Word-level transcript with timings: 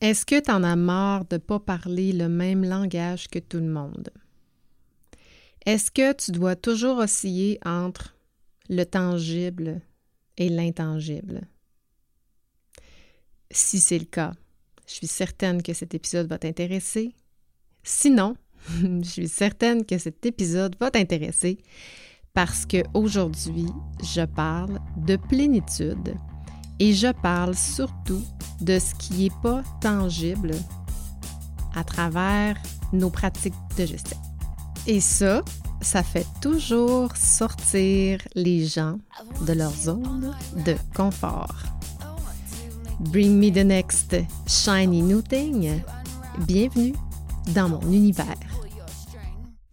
Est-ce 0.00 0.26
que 0.26 0.38
tu 0.40 0.50
en 0.50 0.62
as 0.62 0.76
marre 0.76 1.24
de 1.24 1.36
ne 1.36 1.40
pas 1.40 1.58
parler 1.58 2.12
le 2.12 2.28
même 2.28 2.64
langage 2.64 3.28
que 3.28 3.38
tout 3.38 3.58
le 3.58 3.68
monde? 3.68 4.10
Est-ce 5.64 5.90
que 5.90 6.12
tu 6.12 6.32
dois 6.32 6.54
toujours 6.54 6.98
osciller 6.98 7.58
entre 7.64 8.14
le 8.68 8.84
tangible 8.84 9.80
et 10.36 10.50
l'intangible? 10.50 11.48
Si 13.50 13.80
c'est 13.80 13.98
le 13.98 14.04
cas, 14.04 14.34
je 14.86 14.94
suis 14.94 15.06
certaine 15.06 15.62
que 15.62 15.72
cet 15.72 15.94
épisode 15.94 16.28
va 16.28 16.38
t'intéresser. 16.38 17.14
Sinon, 17.82 18.36
je 18.80 19.08
suis 19.08 19.28
certaine 19.28 19.86
que 19.86 19.96
cet 19.96 20.26
épisode 20.26 20.76
va 20.78 20.90
t'intéresser 20.90 21.58
parce 22.34 22.66
qu'aujourd'hui, 22.66 23.68
je 24.02 24.26
parle 24.26 24.78
de 24.98 25.16
plénitude 25.16 26.14
et 26.78 26.92
je 26.92 27.10
parle 27.22 27.54
surtout 27.54 28.22
de 28.60 28.78
ce 28.78 28.94
qui 28.94 29.14
n'est 29.14 29.36
pas 29.42 29.62
tangible 29.80 30.52
à 31.74 31.84
travers 31.84 32.56
nos 32.92 33.10
pratiques 33.10 33.54
de 33.76 33.86
gestion. 33.86 34.16
Et 34.86 35.00
ça, 35.00 35.42
ça 35.80 36.02
fait 36.02 36.26
toujours 36.40 37.16
sortir 37.16 38.20
les 38.34 38.66
gens 38.66 38.98
de 39.46 39.52
leur 39.52 39.72
zone 39.72 40.34
de 40.64 40.74
confort. 40.94 41.54
Bring 43.00 43.38
me 43.38 43.50
the 43.50 43.64
next 43.64 44.16
shiny 44.46 45.02
new 45.02 45.20
thing. 45.20 45.82
Bienvenue 46.46 46.94
dans 47.54 47.68
mon 47.68 47.80
univers. 47.92 48.55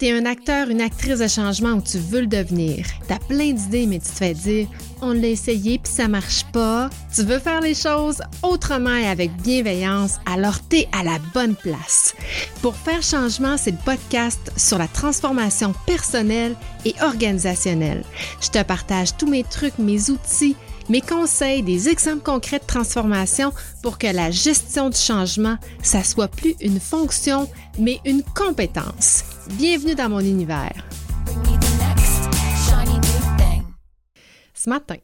T'es 0.04 0.12
un 0.12 0.26
acteur, 0.26 0.68
une 0.68 0.82
actrice 0.82 1.20
de 1.20 1.30
changement 1.30 1.76
où 1.76 1.82
tu 1.82 1.98
veux 1.98 2.20
le 2.20 2.28
devenir. 2.28 2.86
T'as 3.08 3.20
plein 3.20 3.54
d'idées, 3.54 3.86
mais 3.86 4.00
tu 4.00 4.10
te 4.10 4.18
fais 4.18 4.34
dire 4.34 4.68
on 5.02 5.14
l'a 5.14 5.30
essayé 5.30 5.80
puis 5.80 5.94
ça 5.94 6.10
marche 6.10 6.44
pas. 6.52 6.90
Tu 7.16 7.24
veux 7.24 7.40
faire 7.40 7.62
les 7.62 7.74
choses 7.74 8.22
autrement 8.42 8.96
et 8.98 9.08
avec 9.08 9.32
bienveillance, 9.42 10.20
alors 10.26 10.60
t'es 10.68 10.90
à 10.92 11.06
la 11.06 11.20
bonne 11.34 11.56
place. 11.56 12.16
Pour 12.62 12.76
faire 12.76 13.02
changement, 13.02 13.56
c'est 13.56 13.72
le 13.72 13.78
podcast 13.86 14.52
sur 14.58 14.78
la 14.78 14.90
transformation 14.90 15.74
personnelle 15.86 16.56
et 16.84 16.96
organisationnelle. 17.02 18.04
Je 18.42 18.50
te 18.50 18.62
partage 18.62 19.16
tous 19.16 19.28
mes 19.28 19.44
trucs, 19.44 19.78
mes 19.78 20.10
outils, 20.10 20.58
mes 20.90 21.02
conseils, 21.02 21.64
des 21.64 21.90
exemples 21.90 22.24
concrets 22.24 22.60
de 22.60 22.66
transformation 22.66 23.52
pour 23.82 23.98
que 23.98 24.08
la 24.08 24.32
gestion 24.32 24.90
du 24.90 24.98
changement, 24.98 25.58
ça 25.82 26.04
soit 26.04 26.28
plus 26.28 26.56
une 26.62 26.80
fonction, 26.80 27.50
mais 27.80 28.00
une 28.06 28.24
compétence. 28.24 29.24
Bienvenue 29.58 29.96
dans 29.96 30.10
mon 30.10 30.20
univers. 30.20 30.86
Ce 34.54 34.70
matin, 34.70 34.98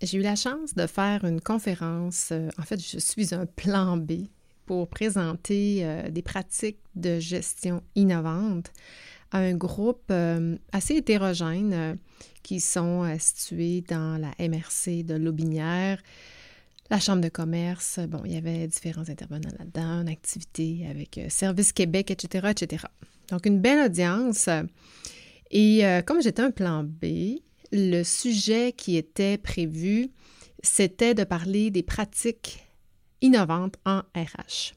j'ai 0.00 0.18
eu 0.18 0.22
la 0.22 0.36
chance 0.36 0.74
de 0.74 0.86
faire 0.86 1.24
une 1.24 1.40
conférence. 1.40 2.28
Euh, 2.32 2.48
en 2.58 2.62
fait, 2.62 2.80
je 2.80 2.98
suis 2.98 3.34
un 3.34 3.44
plan 3.44 3.98
B 3.98 4.28
pour 4.64 4.88
présenter 4.88 5.80
euh, 5.82 6.08
des 6.10 6.22
pratiques 6.22 6.78
de 6.94 7.18
gestion 7.18 7.82
innovantes 7.94 8.72
à 9.32 9.38
un 9.38 9.54
groupe 9.54 10.04
euh, 10.10 10.56
assez 10.72 10.96
hétérogène 10.96 11.98
qui 12.42 12.60
sont 12.60 13.06
situés 13.18 13.82
dans 13.82 14.20
la 14.20 14.30
MRC 14.38 15.04
de 15.04 15.14
Lobinière, 15.14 16.02
la 16.90 16.98
Chambre 16.98 17.22
de 17.22 17.28
commerce. 17.28 18.00
Bon, 18.08 18.22
il 18.24 18.32
y 18.32 18.36
avait 18.36 18.66
différents 18.66 19.08
intervenants 19.08 19.50
là-dedans, 19.58 20.02
une 20.02 20.08
activité 20.08 20.86
avec 20.90 21.20
Service 21.28 21.72
Québec, 21.72 22.10
etc., 22.10 22.48
etc. 22.50 22.84
Donc, 23.28 23.46
une 23.46 23.60
belle 23.60 23.86
audience. 23.86 24.48
Et 25.50 25.84
comme 26.06 26.22
j'étais 26.22 26.42
un 26.42 26.50
plan 26.50 26.82
B, 26.82 27.40
le 27.72 28.02
sujet 28.02 28.72
qui 28.72 28.96
était 28.96 29.38
prévu, 29.38 30.10
c'était 30.62 31.14
de 31.14 31.24
parler 31.24 31.70
des 31.70 31.82
pratiques 31.82 32.66
innovantes 33.20 33.76
en 33.84 34.02
RH. 34.14 34.74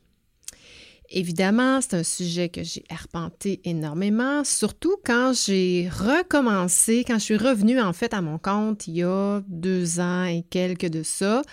Évidemment, 1.16 1.80
c'est 1.80 1.94
un 1.94 2.04
sujet 2.04 2.50
que 2.50 2.64
j'ai 2.64 2.84
arpenté 2.90 3.62
énormément, 3.66 4.44
surtout 4.44 4.96
quand 5.06 5.32
j'ai 5.32 5.88
recommencé, 5.88 7.04
quand 7.06 7.20
je 7.20 7.24
suis 7.24 7.38
revenue 7.38 7.80
en 7.80 7.94
fait 7.94 8.16
à 8.16 8.22
mon 8.22 8.40
compte 8.40 8.88
il 8.88 8.96
y 8.96 9.04
a 9.04 9.44
deux 9.48 10.00
ans 10.00 10.24
et 10.24 10.44
quelques 10.50 10.90
de 10.90 11.04
ça. 11.04 11.44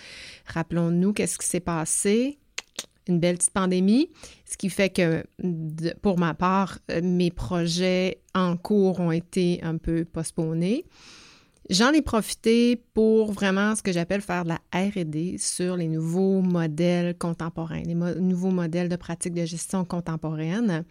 Rappelons-nous 0.47 1.13
qu'est-ce 1.13 1.37
qui 1.37 1.47
s'est 1.47 1.61
passé. 1.61 2.39
Une 3.07 3.21
belle 3.21 3.37
petite 3.37 3.53
pandémie, 3.53 4.09
ce 4.51 4.57
qui 4.57 4.71
fait 4.71 4.89
que 4.89 5.25
pour 6.01 6.19
ma 6.19 6.33
part, 6.33 6.79
mes 7.03 7.31
projets 7.31 8.23
en 8.35 8.57
cours 8.57 8.99
ont 9.01 9.13
été 9.13 9.61
un 9.63 9.77
peu 9.77 10.07
postponés. 10.07 10.87
J'en 11.71 11.93
ai 11.93 12.03
profité 12.03 12.75
pour 12.95 13.31
vraiment 13.31 13.77
ce 13.77 13.83
que 13.83 13.93
j'appelle 13.93 14.23
faire 14.23 14.43
de 14.43 14.49
la 14.49 14.61
RD 14.75 15.39
sur 15.39 15.77
les 15.77 15.87
nouveaux 15.87 16.43
modèles 16.43 17.17
contemporains, 17.17 17.83
les 17.83 17.95
nouveaux 17.95 18.51
modèles 18.51 18.89
de 18.89 18.97
pratique 18.97 19.35
de 19.35 19.45
gestion 19.45 19.85
contemporaine. 19.85 20.85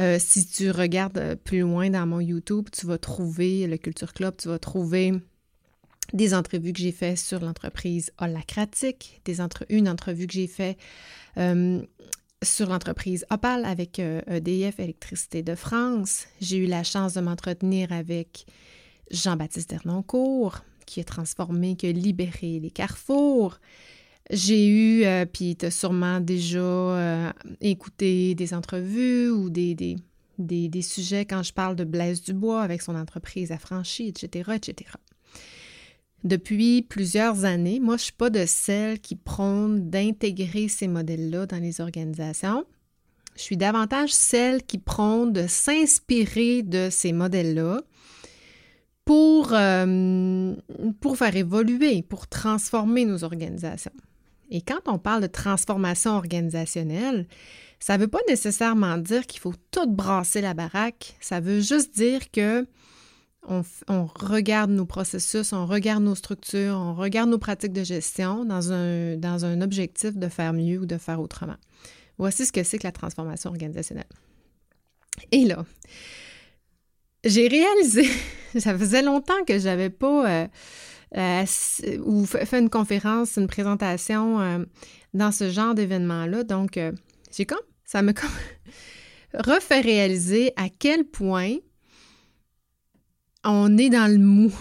Euh, 0.00 0.16
si 0.18 0.44
tu 0.44 0.72
regardes 0.72 1.36
plus 1.36 1.60
loin 1.60 1.88
dans 1.88 2.04
mon 2.04 2.18
YouTube, 2.18 2.66
tu 2.72 2.84
vas 2.86 2.98
trouver 2.98 3.68
le 3.68 3.76
Culture 3.76 4.12
Club, 4.12 4.34
tu 4.36 4.48
vas 4.48 4.58
trouver 4.58 5.12
des 6.12 6.34
entrevues 6.34 6.72
que 6.72 6.80
j'ai 6.80 6.90
faites 6.90 7.18
sur 7.18 7.38
l'entreprise 7.38 8.10
Holacratique, 8.18 9.22
une 9.68 9.88
entrevue 9.88 10.26
que 10.26 10.32
j'ai 10.32 10.48
faite 10.48 10.78
euh, 11.38 11.80
sur 12.42 12.68
l'entreprise 12.68 13.24
Opal 13.30 13.64
avec 13.64 14.00
EDF 14.00 14.80
euh, 14.80 14.82
e 14.82 14.82
Électricité 14.82 15.44
de 15.44 15.54
France. 15.54 16.26
J'ai 16.40 16.56
eu 16.56 16.66
la 16.66 16.82
chance 16.82 17.14
de 17.14 17.20
m'entretenir 17.20 17.92
avec 17.92 18.46
Jean-Baptiste 19.10 19.70
Dernoncourt, 19.70 20.60
qui 20.86 21.00
a 21.00 21.04
transformé, 21.04 21.76
qui 21.76 21.86
a 21.88 21.92
libéré 21.92 22.60
les 22.60 22.70
carrefours. 22.70 23.58
J'ai 24.30 24.66
eu, 24.66 25.04
euh, 25.04 25.24
puis 25.24 25.56
tu 25.56 25.66
as 25.66 25.70
sûrement 25.70 26.20
déjà 26.20 26.58
euh, 26.58 27.32
écouté 27.60 28.34
des 28.34 28.54
entrevues 28.54 29.30
ou 29.30 29.50
des, 29.50 29.96
sujets 30.82 31.24
quand 31.24 31.42
je 31.42 31.52
parle 31.52 31.76
de 31.76 31.84
Blaise 31.84 32.22
Dubois 32.22 32.62
avec 32.62 32.82
son 32.82 32.96
entreprise 32.96 33.52
affranchie, 33.52 34.08
etc., 34.08 34.52
etc. 34.56 34.90
Depuis 36.24 36.82
plusieurs 36.82 37.44
années, 37.44 37.78
moi, 37.78 37.96
je 37.96 38.02
ne 38.02 38.04
suis 38.04 38.12
pas 38.12 38.30
de 38.30 38.46
celle 38.46 38.98
qui 38.98 39.14
prône 39.14 39.90
d'intégrer 39.90 40.66
ces 40.66 40.88
modèles-là 40.88 41.46
dans 41.46 41.62
les 41.62 41.80
organisations. 41.80 42.64
Je 43.36 43.42
suis 43.42 43.56
davantage 43.56 44.12
celle 44.12 44.64
qui 44.64 44.78
prône 44.78 45.32
de 45.32 45.46
s'inspirer 45.46 46.62
de 46.62 46.88
ces 46.90 47.12
modèles-là 47.12 47.82
pour, 49.06 49.52
euh, 49.52 50.54
pour 51.00 51.16
faire 51.16 51.34
évoluer, 51.34 52.02
pour 52.02 52.26
transformer 52.26 53.06
nos 53.06 53.24
organisations. 53.24 53.92
Et 54.50 54.60
quand 54.60 54.80
on 54.86 54.98
parle 54.98 55.22
de 55.22 55.28
transformation 55.28 56.12
organisationnelle, 56.12 57.26
ça 57.78 57.96
ne 57.96 58.02
veut 58.02 58.08
pas 58.08 58.20
nécessairement 58.28 58.98
dire 58.98 59.26
qu'il 59.26 59.40
faut 59.40 59.54
tout 59.70 59.86
brasser 59.86 60.40
la 60.40 60.54
baraque. 60.54 61.16
Ça 61.20 61.40
veut 61.40 61.60
juste 61.60 61.94
dire 61.94 62.30
que 62.30 62.66
on, 63.48 63.62
regarde 64.16 64.72
nos 64.72 64.86
processus, 64.86 65.52
on 65.52 65.66
regarde 65.66 66.02
nos 66.02 66.16
structures, 66.16 66.74
on 66.74 66.94
regarde 66.94 67.30
nos 67.30 67.38
pratiques 67.38 67.72
de 67.72 67.84
gestion 67.84 68.44
dans 68.44 68.72
un, 68.72 69.16
dans 69.16 69.44
un 69.44 69.60
objectif 69.60 70.16
de 70.16 70.28
faire 70.28 70.52
mieux 70.52 70.80
ou 70.80 70.86
de 70.86 70.98
faire 70.98 71.20
autrement. 71.20 71.56
Voici 72.18 72.44
ce 72.44 72.50
que 72.50 72.64
c'est 72.64 72.78
que 72.78 72.86
la 72.88 72.92
transformation 72.92 73.50
organisationnelle. 73.50 74.08
Et 75.30 75.44
là, 75.44 75.64
j'ai 77.24 77.48
réalisé, 77.48 78.08
ça 78.58 78.76
faisait 78.76 79.02
longtemps 79.02 79.44
que 79.46 79.58
j'avais 79.58 79.90
pas 79.90 80.28
euh, 80.28 80.46
euh, 81.16 81.98
ou 82.04 82.26
fait 82.26 82.58
une 82.58 82.70
conférence, 82.70 83.36
une 83.36 83.46
présentation 83.46 84.40
euh, 84.40 84.64
dans 85.14 85.32
ce 85.32 85.50
genre 85.50 85.74
d'événement-là. 85.74 86.44
Donc, 86.44 86.78
j'ai 87.36 87.46
comme, 87.46 87.58
ça 87.84 88.02
me 88.02 88.12
comme 88.12 88.30
refait 89.34 89.80
réaliser 89.80 90.52
à 90.56 90.68
quel 90.68 91.04
point 91.04 91.56
on 93.44 93.78
est 93.78 93.90
dans 93.90 94.10
le 94.10 94.18
mou 94.18 94.52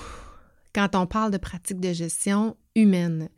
quand 0.74 0.96
on 0.96 1.08
parle 1.08 1.32
de 1.32 1.38
pratiques 1.38 1.80
de 1.80 1.94
gestion 1.94 2.56
humaine. 2.76 3.30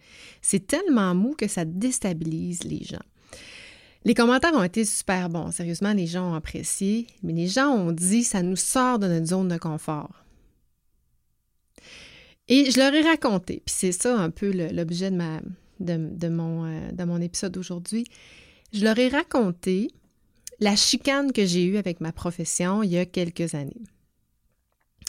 C'est 0.41 0.67
tellement 0.67 1.13
mou 1.15 1.35
que 1.37 1.47
ça 1.47 1.65
déstabilise 1.65 2.63
les 2.63 2.83
gens. 2.83 3.03
Les 4.05 4.13
commentaires 4.13 4.53
ont 4.53 4.63
été 4.63 4.85
super 4.85 5.29
bons. 5.29 5.51
Sérieusement, 5.51 5.93
les 5.93 6.07
gens 6.07 6.31
ont 6.31 6.35
apprécié, 6.35 7.07
mais 7.23 7.33
les 7.33 7.47
gens 7.47 7.69
ont 7.69 7.91
dit 7.91 8.23
ça 8.23 8.41
nous 8.41 8.55
sort 8.55 8.99
de 8.99 9.07
notre 9.07 9.25
zone 9.25 9.47
de 9.47 9.57
confort. 9.57 10.23
Et 12.47 12.71
je 12.71 12.77
leur 12.77 12.93
ai 12.93 13.01
raconté, 13.01 13.61
puis 13.65 13.75
c'est 13.75 13.91
ça 13.91 14.17
un 14.17 14.29
peu 14.29 14.51
l'objet 14.71 15.11
de, 15.11 15.17
de, 15.79 15.93
euh, 15.93 16.91
de 16.91 17.03
mon 17.03 17.21
épisode 17.21 17.51
d'aujourd'hui. 17.51 18.05
Je 18.71 18.83
leur 18.83 18.97
ai 18.97 19.09
raconté 19.09 19.89
la 20.59 20.75
chicane 20.75 21.33
que 21.33 21.45
j'ai 21.45 21.65
eue 21.65 21.77
avec 21.77 21.99
ma 21.99 22.13
profession 22.13 22.83
il 22.83 22.91
y 22.91 22.97
a 22.97 23.05
quelques 23.05 23.53
années 23.53 23.83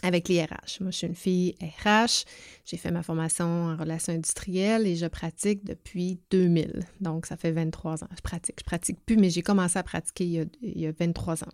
avec 0.03 0.29
les 0.29 0.43
RH. 0.43 0.81
Moi, 0.81 0.91
je 0.91 0.97
suis 0.97 1.07
une 1.07 1.15
fille 1.15 1.55
RH. 1.61 2.25
J'ai 2.65 2.77
fait 2.77 2.91
ma 2.91 3.03
formation 3.03 3.47
en 3.47 3.77
relations 3.77 4.13
industrielles 4.13 4.87
et 4.87 4.97
je 4.97 5.07
pratique 5.07 5.65
depuis 5.65 6.19
2000. 6.31 6.87
Donc, 7.01 7.27
ça 7.27 7.37
fait 7.37 7.53
23 7.53 8.05
ans. 8.05 8.09
Je 8.17 8.21
pratique. 8.21 8.57
Je 8.61 8.65
pratique 8.65 8.99
plus, 9.05 9.17
mais 9.17 9.31
j'ai 9.31 9.43
commencé 9.43 9.79
à 9.79 9.83
pratiquer 9.83 10.25
il 10.25 10.81
y 10.81 10.87
a, 10.87 10.93
23 10.93 11.45
ans. 11.45 11.53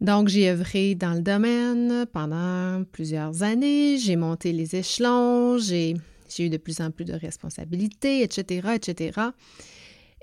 Donc, 0.00 0.28
j'ai 0.28 0.50
œuvré 0.50 0.94
dans 0.94 1.14
le 1.14 1.20
domaine 1.20 2.06
pendant 2.12 2.84
plusieurs 2.84 3.42
années. 3.42 3.98
J'ai 3.98 4.16
monté 4.16 4.52
les 4.52 4.76
échelons. 4.76 5.58
J'ai 5.58 5.96
eu 6.38 6.48
de 6.48 6.56
plus 6.56 6.80
en 6.80 6.90
plus 6.90 7.04
de 7.04 7.14
responsabilités, 7.14 8.22
etc., 8.22 8.68
etc. 8.74 9.20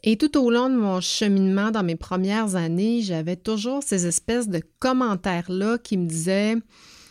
Et 0.04 0.18
tout 0.18 0.38
au 0.38 0.52
long 0.52 0.70
de 0.70 0.76
mon 0.76 1.02
cheminement 1.02 1.72
dans 1.72 1.84
mes 1.84 1.96
premières 1.96 2.56
années, 2.56 3.02
j'avais 3.02 3.36
toujours 3.36 3.82
ces 3.84 4.06
espèces 4.06 4.48
de 4.48 4.62
commentaires-là 4.80 5.78
qui 5.80 5.98
me 5.98 6.08
disaient 6.08 6.56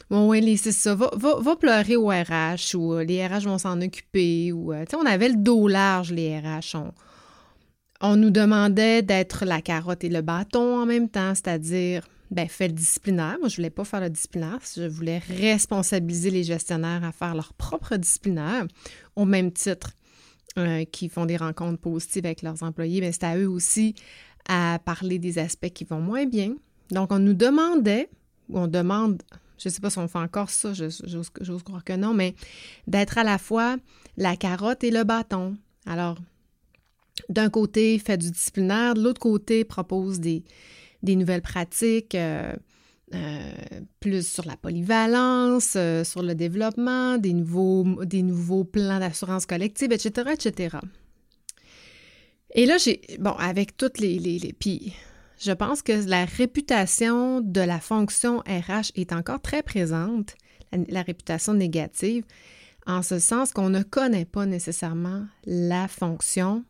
Bon, 0.09 0.29
oui, 0.29 0.57
c'est 0.57 0.71
ça, 0.71 0.95
va, 0.95 1.11
va, 1.17 1.57
pleurer 1.57 1.97
au 1.97 2.09
RH 2.09 2.77
ou 2.77 2.95
euh, 2.95 3.03
les 3.03 3.27
RH 3.27 3.45
vont 3.45 3.59
s'en 3.59 3.81
occuper. 3.81 4.53
Ou, 4.53 4.73
euh, 4.73 4.85
on 4.97 5.05
avait 5.05 5.29
le 5.29 5.35
dos 5.35 5.67
large, 5.67 6.13
les 6.13 6.39
RH. 6.39 6.77
On, 8.01 8.15
nous 8.15 8.31
demandait 8.31 9.03
d'être 9.03 9.45
la 9.45 9.61
carotte 9.61 10.05
et 10.05 10.09
le 10.09 10.23
bâton 10.23 10.79
en 10.81 10.87
même 10.87 11.09
temps, 11.09 11.35
c'est-à-dire 11.35 12.07
ben, 12.31 12.49
fais 12.49 12.69
le 12.69 12.75
disciplinaire. 12.75 13.37
Moi, 13.41 13.49
je 13.49 13.57
voulais 13.57 13.71
pas 13.71 13.85
faire 13.85 14.01
le 14.01 14.11
disciplinaire. 14.11 14.61
Je 14.77 14.87
voulais 14.87 15.21
responsabiliser 15.29 16.31
les 16.31 16.45
gestionnaires 16.45 17.03
à 17.03 17.11
faire 17.11 17.35
leur 17.35 17.53
propre 17.55 17.97
disciplinaire 17.97 18.65
au 19.17 19.25
même 19.25 19.51
titre 19.51 19.91
euh, 20.59 20.85
qu'ils 20.85 21.11
font 21.11 21.27
des 21.27 21.37
rencontres 21.37 21.81
positives 21.81 22.27
avec 22.27 22.43
leurs 22.43 22.63
employés. 22.63 23.01
Mais 23.01 23.09
ben, 23.09 23.13
c'est 23.13 23.25
à 23.25 23.39
eux 23.39 23.49
aussi 23.49 23.95
à 24.49 24.79
parler 24.85 25.19
des 25.19 25.39
aspects 25.39 25.71
qui 25.71 25.85
vont 25.85 26.01
moins 26.01 26.27
bien. 26.27 26.55
Donc, 26.91 27.13
on 27.13 27.19
nous 27.19 27.35
demandait, 27.35 28.09
ou 28.49 28.59
on 28.59 28.69
demande, 28.69 29.23
je 29.59 29.69
ne 29.69 29.73
sais 29.73 29.81
pas 29.81 29.91
si 29.91 29.99
on 29.99 30.09
fait 30.09 30.19
encore 30.19 30.51
ça, 30.51 30.73
j'ose 30.73 31.63
croire 31.63 31.85
que 31.85 31.95
non, 31.95 32.15
mais 32.15 32.35
d'être 32.87 33.19
à 33.19 33.25
la 33.25 33.39
fois 33.39 33.77
la 34.17 34.37
carotte 34.37 34.85
et 34.85 34.91
le 34.91 35.05
bâton. 35.05 35.57
Alors, 35.85 36.19
d'un 37.29 37.51
côté, 37.51 37.99
fait 37.99 38.19
du 38.19 38.31
disciplinaire, 38.31 38.95
de 38.95 39.03
l'autre 39.03 39.21
côté, 39.21 39.65
propose 39.65 40.21
des, 40.21 40.45
des 41.03 41.17
nouvelles 41.17 41.43
pratiques, 41.43 42.15
euh, 42.15 42.55
euh, 43.15 43.53
plus 44.01 44.27
sur 44.27 44.45
la 44.47 44.57
polyvalence, 44.57 45.75
euh, 45.77 46.03
sur 46.03 46.23
le 46.23 46.35
développement, 46.35 47.19
des 47.19 47.33
nouveaux, 47.33 48.65
plans 48.65 48.99
d'assurance 48.99 49.47
collective, 49.47 49.93
etc., 49.93 50.31
etc. 50.33 50.79
Et 52.55 52.67
là, 52.67 52.79
j'ai, 52.79 53.01
bon, 53.21 53.33
avec 53.33 53.77
toutes 53.77 54.01
les, 54.01 54.19
les, 54.19 54.57
je 55.39 55.53
pense 55.53 55.83
que 55.83 55.93
la 56.09 56.25
réputation 56.25 57.41
de 57.41 57.61
la 57.61 57.79
fonction 57.79 58.39
RH 58.41 58.93
est 58.97 59.13
encore 59.13 59.41
très 59.41 59.63
présente, 59.63 60.35
la 60.73 61.03
réputation 61.03 61.55
négative, 61.55 62.25
en 62.87 63.03
ce 63.03 63.19
sens 63.19 63.53
qu'on 63.53 63.71
ne 63.71 63.83
connaît 63.83 64.25
pas 64.25 64.47
nécessairement 64.47 65.27
la 65.45 65.87
fonction 65.87 66.65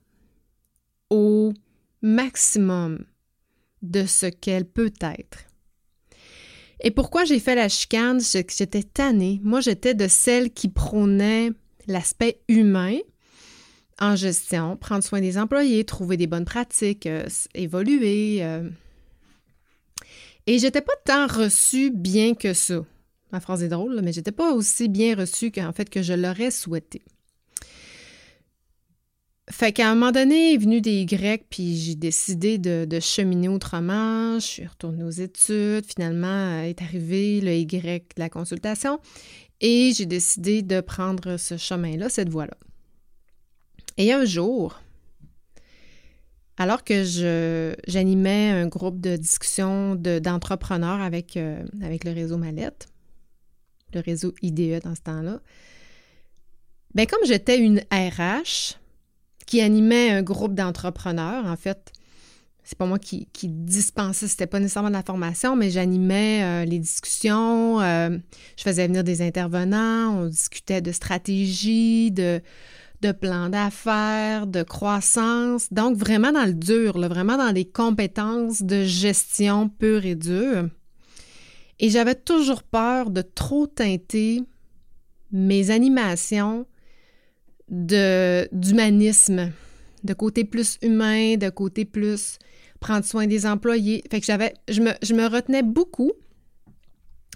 au 1.10 1.52
maximum 2.02 3.04
de 3.82 4.04
ce 4.04 4.26
qu'elle 4.26 4.64
peut 4.64 4.92
être. 5.00 5.46
Et 6.80 6.90
pourquoi 6.90 7.24
j'ai 7.24 7.40
fait 7.40 7.54
la 7.54 7.68
chicane, 7.68 8.20
j'étais 8.20 8.82
tannée. 8.82 9.40
Moi, 9.42 9.60
j'étais 9.60 9.94
de 9.94 10.08
celle 10.08 10.50
qui 10.50 10.68
prônait 10.68 11.50
l'aspect 11.86 12.40
humain 12.48 12.98
en 13.98 14.14
gestion, 14.14 14.76
prendre 14.76 15.02
soin 15.02 15.20
des 15.20 15.38
employés, 15.38 15.84
trouver 15.84 16.16
des 16.16 16.26
bonnes 16.26 16.44
pratiques, 16.44 17.06
euh, 17.06 17.26
évoluer. 17.54 18.38
Euh. 18.42 18.68
Et 20.46 20.58
j'étais 20.58 20.82
pas 20.82 20.96
tant 21.04 21.26
reçue 21.26 21.90
bien 21.90 22.34
que 22.34 22.52
ça. 22.52 22.84
Ma 23.32 23.40
phrase 23.40 23.62
est 23.62 23.68
drôle, 23.68 24.00
mais 24.02 24.12
j'étais 24.12 24.32
pas 24.32 24.52
aussi 24.52 24.88
bien 24.88 25.16
reçue 25.16 25.50
qu'en 25.50 25.72
fait 25.72 25.88
que 25.88 26.02
je 26.02 26.12
l'aurais 26.12 26.50
souhaité. 26.50 27.02
Fait 29.48 29.72
qu'à 29.72 29.90
un 29.90 29.94
moment 29.94 30.10
donné, 30.10 30.54
est 30.54 30.56
venu 30.56 30.80
des 30.80 31.02
Y, 31.02 31.46
puis 31.48 31.76
j'ai 31.76 31.94
décidé 31.94 32.58
de, 32.58 32.98
cheminer 33.00 33.48
autrement. 33.48 34.40
Je 34.40 34.44
suis 34.44 34.66
retournée 34.66 35.04
aux 35.04 35.10
études. 35.10 35.86
Finalement, 35.86 36.62
est 36.62 36.82
arrivé 36.82 37.40
le 37.40 37.54
Y 37.54 38.16
de 38.16 38.20
la 38.20 38.28
consultation. 38.28 38.98
Et 39.60 39.92
j'ai 39.94 40.06
décidé 40.06 40.62
de 40.62 40.80
prendre 40.80 41.36
ce 41.36 41.56
chemin-là, 41.56 42.08
cette 42.08 42.28
voie-là. 42.28 42.56
Et 43.98 44.12
un 44.12 44.24
jour, 44.24 44.80
alors 46.58 46.82
que 46.82 47.04
j'animais 47.86 48.50
un 48.50 48.66
groupe 48.66 49.00
de 49.00 49.16
discussion 49.16 49.94
d'entrepreneurs 49.94 51.00
avec, 51.00 51.36
euh, 51.36 51.64
avec 51.82 52.04
le 52.04 52.12
réseau 52.12 52.36
Mallette, 52.36 52.88
le 53.94 54.00
réseau 54.00 54.34
IDE 54.42 54.82
dans 54.82 54.94
ce 54.94 55.02
temps-là, 55.02 55.40
bien, 56.94 57.06
comme 57.06 57.24
j'étais 57.24 57.58
une 57.58 57.80
RH, 57.92 58.76
qui 59.46 59.60
animait 59.60 60.10
un 60.10 60.22
groupe 60.22 60.54
d'entrepreneurs. 60.54 61.46
En 61.46 61.56
fait, 61.56 61.92
c'est 62.66 62.76
pas 62.76 62.86
moi 62.86 62.98
qui, 62.98 63.28
qui 63.32 63.48
dispensais, 63.48 64.26
c'était 64.26 64.48
pas 64.48 64.58
nécessairement 64.58 64.88
de 64.88 64.94
la 64.94 65.04
formation, 65.04 65.54
mais 65.54 65.70
j'animais 65.70 66.42
euh, 66.42 66.64
les 66.64 66.80
discussions, 66.80 67.80
euh, 67.80 68.18
je 68.56 68.62
faisais 68.64 68.88
venir 68.88 69.04
des 69.04 69.22
intervenants, 69.22 70.18
on 70.18 70.26
discutait 70.26 70.80
de 70.80 70.90
stratégie, 70.90 72.10
de, 72.10 72.42
plans 73.20 73.50
d'affaires, 73.50 74.48
de 74.48 74.64
croissance, 74.64 75.72
donc 75.72 75.96
vraiment 75.96 76.32
dans 76.32 76.44
le 76.44 76.54
dur, 76.54 76.98
vraiment 76.98 77.36
dans 77.36 77.52
les 77.52 77.64
compétences 77.64 78.62
de 78.62 78.82
gestion 78.82 79.68
pure 79.68 80.04
et 80.04 80.16
dure. 80.16 80.68
Et 81.78 81.88
j'avais 81.88 82.16
toujours 82.16 82.64
peur 82.64 83.10
de 83.10 83.22
trop 83.22 83.68
teinter 83.68 84.42
mes 85.30 85.70
animations 85.70 86.66
d'humanisme, 87.68 89.52
de 90.04 90.14
côté 90.14 90.44
plus 90.44 90.78
humain, 90.82 91.36
de 91.36 91.50
côté 91.50 91.84
plus 91.84 92.38
prendre 92.80 93.04
soin 93.04 93.26
des 93.26 93.46
employés. 93.46 94.02
Fait 94.10 94.20
que 94.20 94.26
j'avais, 94.26 94.54
je 94.68 94.80
me, 94.80 95.28
retenais 95.28 95.62
beaucoup, 95.62 96.12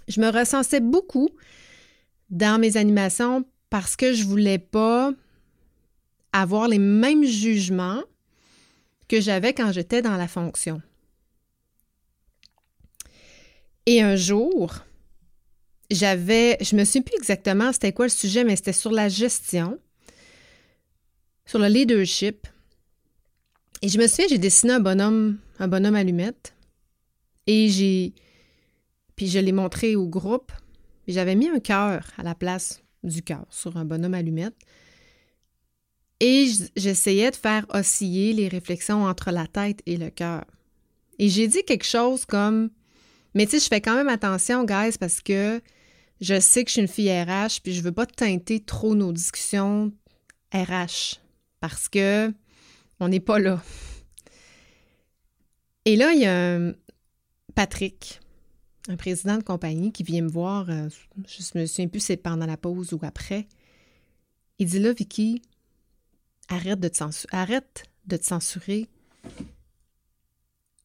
je 0.07 0.21
me 0.21 0.29
recensais 0.29 0.79
beaucoup 0.79 1.29
dans 2.29 2.59
mes 2.59 2.77
animations 2.77 3.43
parce 3.69 3.95
que 3.95 4.13
je 4.13 4.23
voulais 4.23 4.59
pas 4.59 5.11
avoir 6.33 6.67
les 6.67 6.79
mêmes 6.79 7.25
jugements 7.25 8.01
que 9.07 9.19
j'avais 9.19 9.53
quand 9.53 9.71
j'étais 9.71 10.01
dans 10.01 10.15
la 10.15 10.27
fonction. 10.27 10.81
Et 13.85 14.01
un 14.01 14.15
jour, 14.15 14.75
j'avais, 15.89 16.57
je 16.61 16.75
me 16.75 16.85
souviens 16.85 17.01
plus 17.01 17.17
exactement 17.17 17.73
c'était 17.73 17.91
quoi 17.91 18.05
le 18.05 18.11
sujet, 18.11 18.45
mais 18.45 18.55
c'était 18.55 18.73
sur 18.73 18.91
la 18.91 19.09
gestion 19.09 19.77
sur 21.45 21.59
le 21.59 21.67
leadership. 21.67 22.47
Et 23.81 23.89
je 23.89 23.97
me 23.97 24.07
souviens, 24.07 24.27
j'ai 24.29 24.37
dessiné 24.37 24.73
un 24.73 24.79
bonhomme, 24.79 25.39
un 25.59 25.67
bonhomme 25.67 25.95
allumette. 25.95 26.53
Et 27.47 27.69
j'ai. 27.69 28.13
Puis 29.15 29.27
je 29.27 29.39
l'ai 29.39 29.51
montré 29.51 29.95
au 29.95 30.07
groupe. 30.07 30.51
J'avais 31.07 31.35
mis 31.35 31.49
un 31.49 31.59
cœur 31.59 32.05
à 32.17 32.23
la 32.23 32.35
place 32.35 32.83
du 33.03 33.21
cœur 33.21 33.45
sur 33.49 33.77
un 33.77 33.85
bonhomme 33.85 34.13
allumette. 34.13 34.55
Et 36.19 36.47
j'essayais 36.75 37.31
de 37.31 37.35
faire 37.35 37.65
osciller 37.69 38.33
les 38.33 38.47
réflexions 38.47 39.03
entre 39.05 39.31
la 39.31 39.47
tête 39.47 39.81
et 39.87 39.97
le 39.97 40.11
cœur. 40.11 40.45
Et 41.17 41.29
j'ai 41.29 41.47
dit 41.47 41.63
quelque 41.63 41.85
chose 41.85 42.25
comme 42.25 42.69
Mais 43.33 43.45
tu 43.45 43.53
sais, 43.53 43.59
je 43.59 43.67
fais 43.67 43.81
quand 43.81 43.95
même 43.95 44.09
attention, 44.09 44.63
guys, 44.63 44.97
parce 44.99 45.19
que 45.21 45.59
je 46.21 46.39
sais 46.39 46.63
que 46.63 46.69
je 46.69 46.73
suis 46.73 46.81
une 46.81 46.87
fille 46.87 47.11
RH, 47.11 47.61
puis 47.63 47.73
je 47.73 47.81
veux 47.81 47.91
pas 47.91 48.05
teinter 48.05 48.59
trop 48.59 48.93
nos 48.93 49.11
discussions 49.11 49.91
RH 50.53 51.19
parce 51.61 51.87
que 51.87 52.33
on 52.99 53.07
n'est 53.07 53.21
pas 53.21 53.39
là. 53.39 53.63
Et 55.85 55.95
là, 55.95 56.11
il 56.13 56.21
y 56.21 56.25
a 56.25 56.59
Patrick, 57.55 58.19
un 58.89 58.97
président 58.97 59.37
de 59.37 59.43
compagnie, 59.43 59.91
qui 59.91 60.03
vient 60.03 60.21
me 60.21 60.29
voir, 60.29 60.69
euh, 60.69 60.89
je 61.27 61.57
me 61.57 61.65
souviens 61.65 61.87
plus 61.87 62.01
si 62.01 62.07
c'est 62.07 62.17
pendant 62.17 62.45
la 62.45 62.57
pause 62.57 62.93
ou 62.93 62.99
après. 63.03 63.47
Il 64.59 64.67
dit 64.67 64.79
là, 64.79 64.93
Vicky, 64.93 65.41
arrête 66.49 66.79
de 66.79 66.87
te 66.87 66.97
censurer. 66.97 67.29
Arrête 67.31 67.83
de 68.05 68.17
te 68.17 68.25
censurer. 68.25 68.89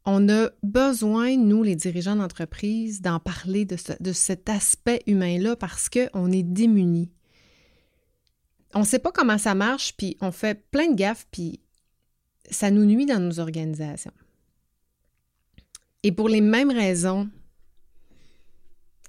On 0.04 0.28
a 0.28 0.50
besoin, 0.62 1.37
nous, 1.37 1.62
les 1.62 1.75
dirigeants 1.75 2.16
d'entreprise, 2.16 3.02
d'en 3.02 3.18
parler 3.18 3.64
de, 3.64 3.76
de 3.99 4.12
cet 4.12 4.49
aspect 4.49 5.02
humain-là 5.06 5.56
parce 5.56 5.88
qu'on 5.88 6.30
est 6.30 6.45
démunis 6.45 7.11
on 8.76 8.80
ne 8.80 8.85
sait 8.85 8.99
pas 8.99 9.11
comment 9.11 9.38
ça 9.38 9.54
marche, 9.54 9.95
puis 9.97 10.16
on 10.21 10.30
fait 10.30 10.68
plein 10.71 10.90
de 10.90 10.95
gaffes, 10.95 11.26
puis 11.30 11.61
ça 12.50 12.71
nous 12.71 12.85
nuit 12.85 13.06
dans 13.06 13.18
nos 13.18 13.40
organisations. 13.40 14.12
Et 16.02 16.12
pour 16.12 16.28
les 16.28 16.42
mêmes 16.42 16.71
raisons 16.71 17.28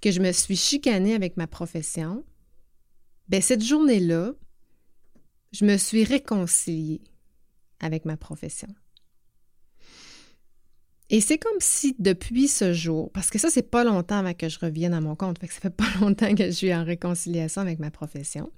que 0.02 0.10
je 0.10 0.22
me 0.22 0.32
suis 0.32 0.56
chicanée 0.56 1.14
avec 1.14 1.36
ma 1.36 1.48
profession, 1.48 2.24
ben 3.28 3.42
cette 3.42 3.64
journée-là, 3.64 4.32
je 5.52 5.66
me 5.66 5.76
suis 5.76 6.06
réconciliée 6.06 7.02
avec 7.82 8.06
ma 8.06 8.16
profession. 8.16 8.70
Et 11.10 11.20
c'est 11.20 11.38
comme 11.38 11.60
si 11.60 11.94
depuis 12.00 12.48
ce 12.48 12.74
jour, 12.74 13.12
parce 13.12 13.30
que 13.30 13.38
ça, 13.38 13.50
c'est 13.50 13.70
pas 13.70 13.84
longtemps 13.84 14.20
avant 14.20 14.34
que 14.34 14.48
je 14.48 14.60
revienne 14.60 14.94
à 14.94 15.02
mon 15.02 15.16
compte, 15.16 15.40
fait 15.40 15.48
que 15.48 15.54
ça 15.54 15.60
fait 15.60 15.70
pas 15.70 15.90
longtemps 16.02 16.34
que 16.36 16.46
je 16.46 16.52
suis 16.52 16.74
en 16.74 16.86
réconciliation 16.86 17.62
avec 17.62 17.80
ma 17.80 17.92
profession. 17.92 18.50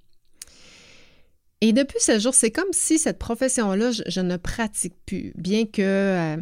Et 1.61 1.73
depuis 1.73 1.99
ce 1.99 2.19
jour, 2.19 2.33
c'est 2.33 2.51
comme 2.51 2.71
si 2.71 2.97
cette 2.97 3.19
profession-là, 3.19 3.91
je, 3.91 4.21
ne 4.21 4.37
pratique 4.37 4.95
plus. 5.05 5.33
Bien 5.35 5.65
que 5.65 5.81
euh, 5.81 6.37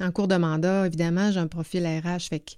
en 0.00 0.10
cours 0.10 0.26
de 0.26 0.36
mandat, 0.36 0.86
évidemment, 0.86 1.30
j'ai 1.30 1.38
un 1.38 1.46
profil 1.46 1.86
RH. 1.86 2.28
Fait 2.28 2.56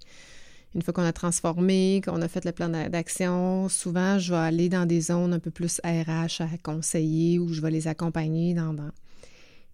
une 0.74 0.82
fois 0.82 0.94
qu'on 0.94 1.04
a 1.04 1.12
transformé, 1.12 2.00
qu'on 2.04 2.22
a 2.22 2.28
fait 2.28 2.44
le 2.44 2.52
plan 2.52 2.68
d'action, 2.68 3.68
souvent, 3.68 4.18
je 4.18 4.32
vais 4.32 4.38
aller 4.38 4.68
dans 4.68 4.86
des 4.86 5.00
zones 5.00 5.34
un 5.34 5.38
peu 5.38 5.50
plus 5.50 5.80
RH 5.84 6.42
à 6.42 6.58
conseiller 6.62 7.38
ou 7.38 7.52
je 7.52 7.60
vais 7.60 7.70
les 7.70 7.88
accompagner 7.88 8.54
dans, 8.54 8.74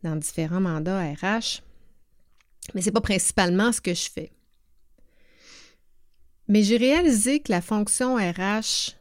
dans 0.02 0.16
différents 0.16 0.60
mandats 0.60 1.00
RH, 1.00 1.62
mais 2.74 2.80
ce 2.80 2.86
n'est 2.86 2.92
pas 2.92 3.00
principalement 3.00 3.72
ce 3.72 3.80
que 3.80 3.92
je 3.92 4.08
fais. 4.08 4.30
Mais 6.46 6.62
j'ai 6.62 6.76
réalisé 6.76 7.40
que 7.40 7.50
la 7.50 7.60
fonction 7.60 8.16
RH, 8.16 8.94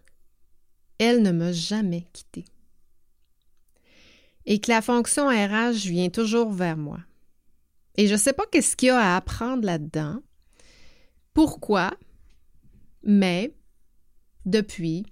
elle 0.98 1.22
ne 1.22 1.32
m'a 1.32 1.52
jamais 1.52 2.08
quittée. 2.12 2.46
Et 4.46 4.60
que 4.60 4.72
la 4.72 4.82
fonction 4.82 5.28
RH 5.28 5.88
vient 5.88 6.10
toujours 6.10 6.52
vers 6.52 6.78
moi. 6.78 7.00
Et 7.96 8.08
je 8.08 8.14
ne 8.14 8.18
sais 8.18 8.34
pas 8.34 8.46
qu'est-ce 8.52 8.76
qu'il 8.76 8.88
y 8.88 8.92
a 8.92 9.00
à 9.00 9.18
apprendre 9.18 9.66
là-dedans, 9.66 10.20
pourquoi, 11.34 11.92
mais 13.04 13.54
depuis, 14.46 15.06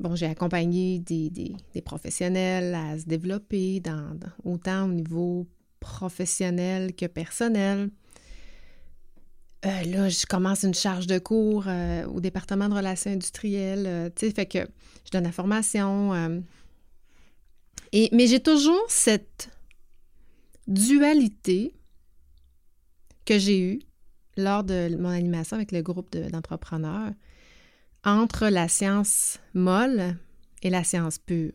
bon, 0.00 0.16
j'ai 0.16 0.26
accompagné 0.26 0.98
des, 0.98 1.54
professionnels 1.84 2.74
à 2.74 2.98
se 2.98 3.04
développer 3.04 3.82
autant 4.44 4.84
au 4.84 4.92
niveau 4.92 5.46
professionnel 5.80 6.94
que 6.94 7.06
personnel. 7.06 7.90
Euh, 9.64 9.82
là, 9.84 10.08
je 10.08 10.26
commence 10.26 10.64
une 10.64 10.74
charge 10.74 11.06
de 11.06 11.18
cours 11.18 11.64
euh, 11.68 12.04
au 12.06 12.20
département 12.20 12.68
de 12.68 12.74
relations 12.74 13.12
industrielles, 13.12 13.84
euh, 13.86 14.10
tu 14.14 14.26
sais, 14.26 14.32
fait 14.32 14.46
que 14.46 14.58
je 15.04 15.10
donne 15.12 15.24
la 15.24 15.32
formation. 15.32 16.42
Mais 17.92 18.26
j'ai 18.26 18.40
toujours 18.40 18.84
cette 18.88 19.50
dualité 20.66 21.74
que 23.24 23.38
j'ai 23.38 23.60
eue 23.60 23.80
lors 24.36 24.64
de 24.64 24.96
mon 24.98 25.10
animation 25.10 25.56
avec 25.56 25.72
le 25.72 25.82
groupe 25.82 26.16
d'entrepreneurs 26.16 27.12
entre 28.04 28.48
la 28.48 28.68
science 28.68 29.38
molle 29.54 30.16
et 30.62 30.70
la 30.70 30.84
science 30.84 31.18
pure. 31.18 31.52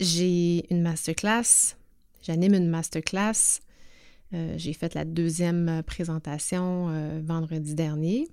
J'ai 0.00 0.66
une 0.72 0.82
masterclass, 0.82 1.76
j'anime 2.22 2.54
une 2.54 2.68
masterclass. 2.68 3.60
Euh, 4.34 4.54
j'ai 4.58 4.72
fait 4.72 4.94
la 4.94 5.04
deuxième 5.04 5.82
présentation 5.86 6.88
euh, 6.90 7.20
vendredi 7.24 7.74
dernier. 7.74 8.28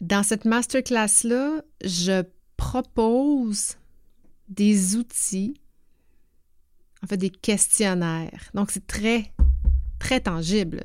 Dans 0.00 0.22
cette 0.22 0.44
masterclass-là, 0.44 1.62
je 1.84 2.24
propose 2.60 3.78
des 4.48 4.94
outils, 4.94 5.54
en 7.02 7.06
fait 7.06 7.16
des 7.16 7.30
questionnaires. 7.30 8.50
Donc 8.52 8.70
c'est 8.70 8.86
très, 8.86 9.32
très 9.98 10.20
tangible 10.20 10.84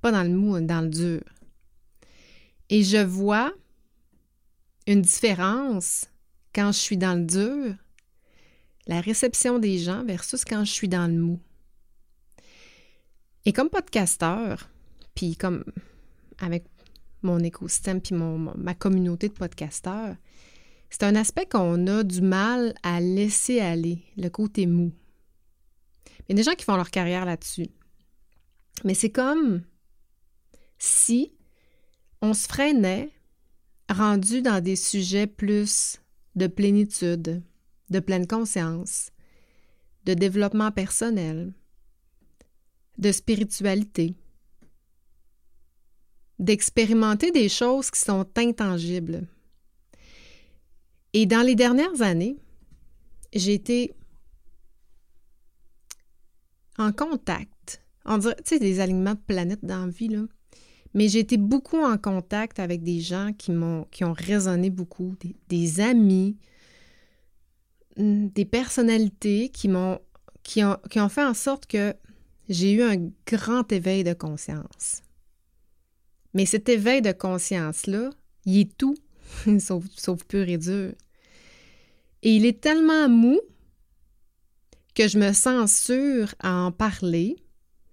pas 0.00 0.10
dans 0.10 0.22
le 0.22 0.30
mou, 0.30 0.60
dans 0.60 0.82
le 0.82 0.88
dur. 0.90 1.22
Et 2.68 2.82
je 2.82 2.98
vois 2.98 3.52
une 4.86 5.00
différence 5.00 6.06
quand 6.54 6.72
je 6.72 6.78
suis 6.78 6.98
dans 6.98 7.18
le 7.18 7.24
dur, 7.24 7.74
la 8.86 9.00
réception 9.00 9.58
des 9.58 9.78
gens 9.78 10.04
versus 10.04 10.44
quand 10.44 10.64
je 10.64 10.70
suis 10.70 10.88
dans 10.88 11.06
le 11.06 11.18
mou. 11.18 11.40
Et 13.46 13.52
comme 13.52 13.70
podcasteur, 13.70 14.68
puis 15.14 15.36
comme 15.36 15.64
avec 16.38 16.64
mon 17.22 17.38
écosystème, 17.40 18.00
puis 18.02 18.14
ma 18.14 18.74
communauté 18.74 19.28
de 19.28 19.34
podcasteurs, 19.34 20.16
c'est 20.94 21.02
un 21.02 21.16
aspect 21.16 21.46
qu'on 21.46 21.88
a 21.88 22.04
du 22.04 22.20
mal 22.20 22.72
à 22.84 23.00
laisser 23.00 23.58
aller, 23.58 24.04
le 24.16 24.28
côté 24.28 24.64
mou. 24.66 24.92
Il 26.06 26.24
y 26.28 26.32
a 26.32 26.36
des 26.36 26.44
gens 26.44 26.54
qui 26.54 26.64
font 26.64 26.76
leur 26.76 26.92
carrière 26.92 27.24
là-dessus. 27.24 27.66
Mais 28.84 28.94
c'est 28.94 29.10
comme 29.10 29.64
si 30.78 31.32
on 32.22 32.32
se 32.32 32.46
freinait 32.46 33.10
rendu 33.90 34.40
dans 34.40 34.62
des 34.62 34.76
sujets 34.76 35.26
plus 35.26 35.98
de 36.36 36.46
plénitude, 36.46 37.42
de 37.90 37.98
pleine 37.98 38.28
conscience, 38.28 39.10
de 40.04 40.14
développement 40.14 40.70
personnel, 40.70 41.52
de 42.98 43.10
spiritualité, 43.10 44.14
d'expérimenter 46.38 47.32
des 47.32 47.48
choses 47.48 47.90
qui 47.90 47.98
sont 47.98 48.28
intangibles. 48.36 49.26
Et 51.14 51.26
dans 51.26 51.42
les 51.42 51.54
dernières 51.54 52.02
années, 52.02 52.36
j'ai 53.32 53.54
été 53.54 53.94
en 56.76 56.92
contact, 56.92 57.82
on 58.04 58.18
dirait, 58.18 58.34
tu 58.38 58.42
sais, 58.46 58.58
des 58.58 58.80
alignements 58.80 59.14
de 59.14 59.20
planètes 59.24 59.64
dans 59.64 59.86
la 59.86 59.92
vie, 59.92 60.08
là. 60.08 60.24
Mais 60.92 61.08
j'ai 61.08 61.20
été 61.20 61.36
beaucoup 61.36 61.78
en 61.78 61.96
contact 61.98 62.58
avec 62.58 62.82
des 62.82 63.00
gens 63.00 63.32
qui 63.32 63.52
m'ont 63.52 63.84
qui 63.90 64.04
ont 64.04 64.12
résonné 64.12 64.70
beaucoup, 64.70 65.16
des, 65.48 65.80
amis, 65.80 66.36
des 67.96 68.44
personnalités 68.44 69.48
qui 69.48 69.68
ont 69.72 69.98
fait 71.08 71.24
en 71.24 71.34
sorte 71.34 71.66
que 71.66 71.94
j'ai 72.48 72.72
eu 72.72 72.82
un 72.82 73.10
grand 73.26 73.70
éveil 73.72 74.04
de 74.04 74.12
conscience. 74.12 75.02
Mais 76.32 76.46
cet 76.46 76.68
éveil 76.68 77.02
de 77.02 77.12
conscience-là, 77.12 78.10
il 78.44 78.60
est 78.60 78.76
tout, 78.76 78.96
sauf, 79.58 79.84
sauf 79.96 80.24
pur 80.24 80.48
et 80.48 80.58
dur. 80.58 80.92
Et 82.24 82.36
il 82.36 82.46
est 82.46 82.60
tellement 82.60 83.08
mou 83.08 83.38
que 84.94 85.06
je 85.08 85.18
me 85.18 85.32
sens 85.32 85.76
sûre 85.76 86.34
à 86.40 86.52
en 86.54 86.72
parler 86.72 87.36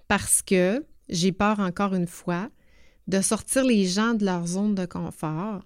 parce 0.08 0.42
que 0.42 0.86
j'ai 1.10 1.34
peur 1.34 1.60
encore 1.60 1.94
une 1.94 2.08
fois 2.08 2.50
de 3.08 3.20
sortir 3.20 3.66
les 3.66 3.86
gens 3.86 4.14
de 4.14 4.24
leur 4.24 4.48
zone 4.48 4.74
de 4.74 4.86
confort 4.86 5.64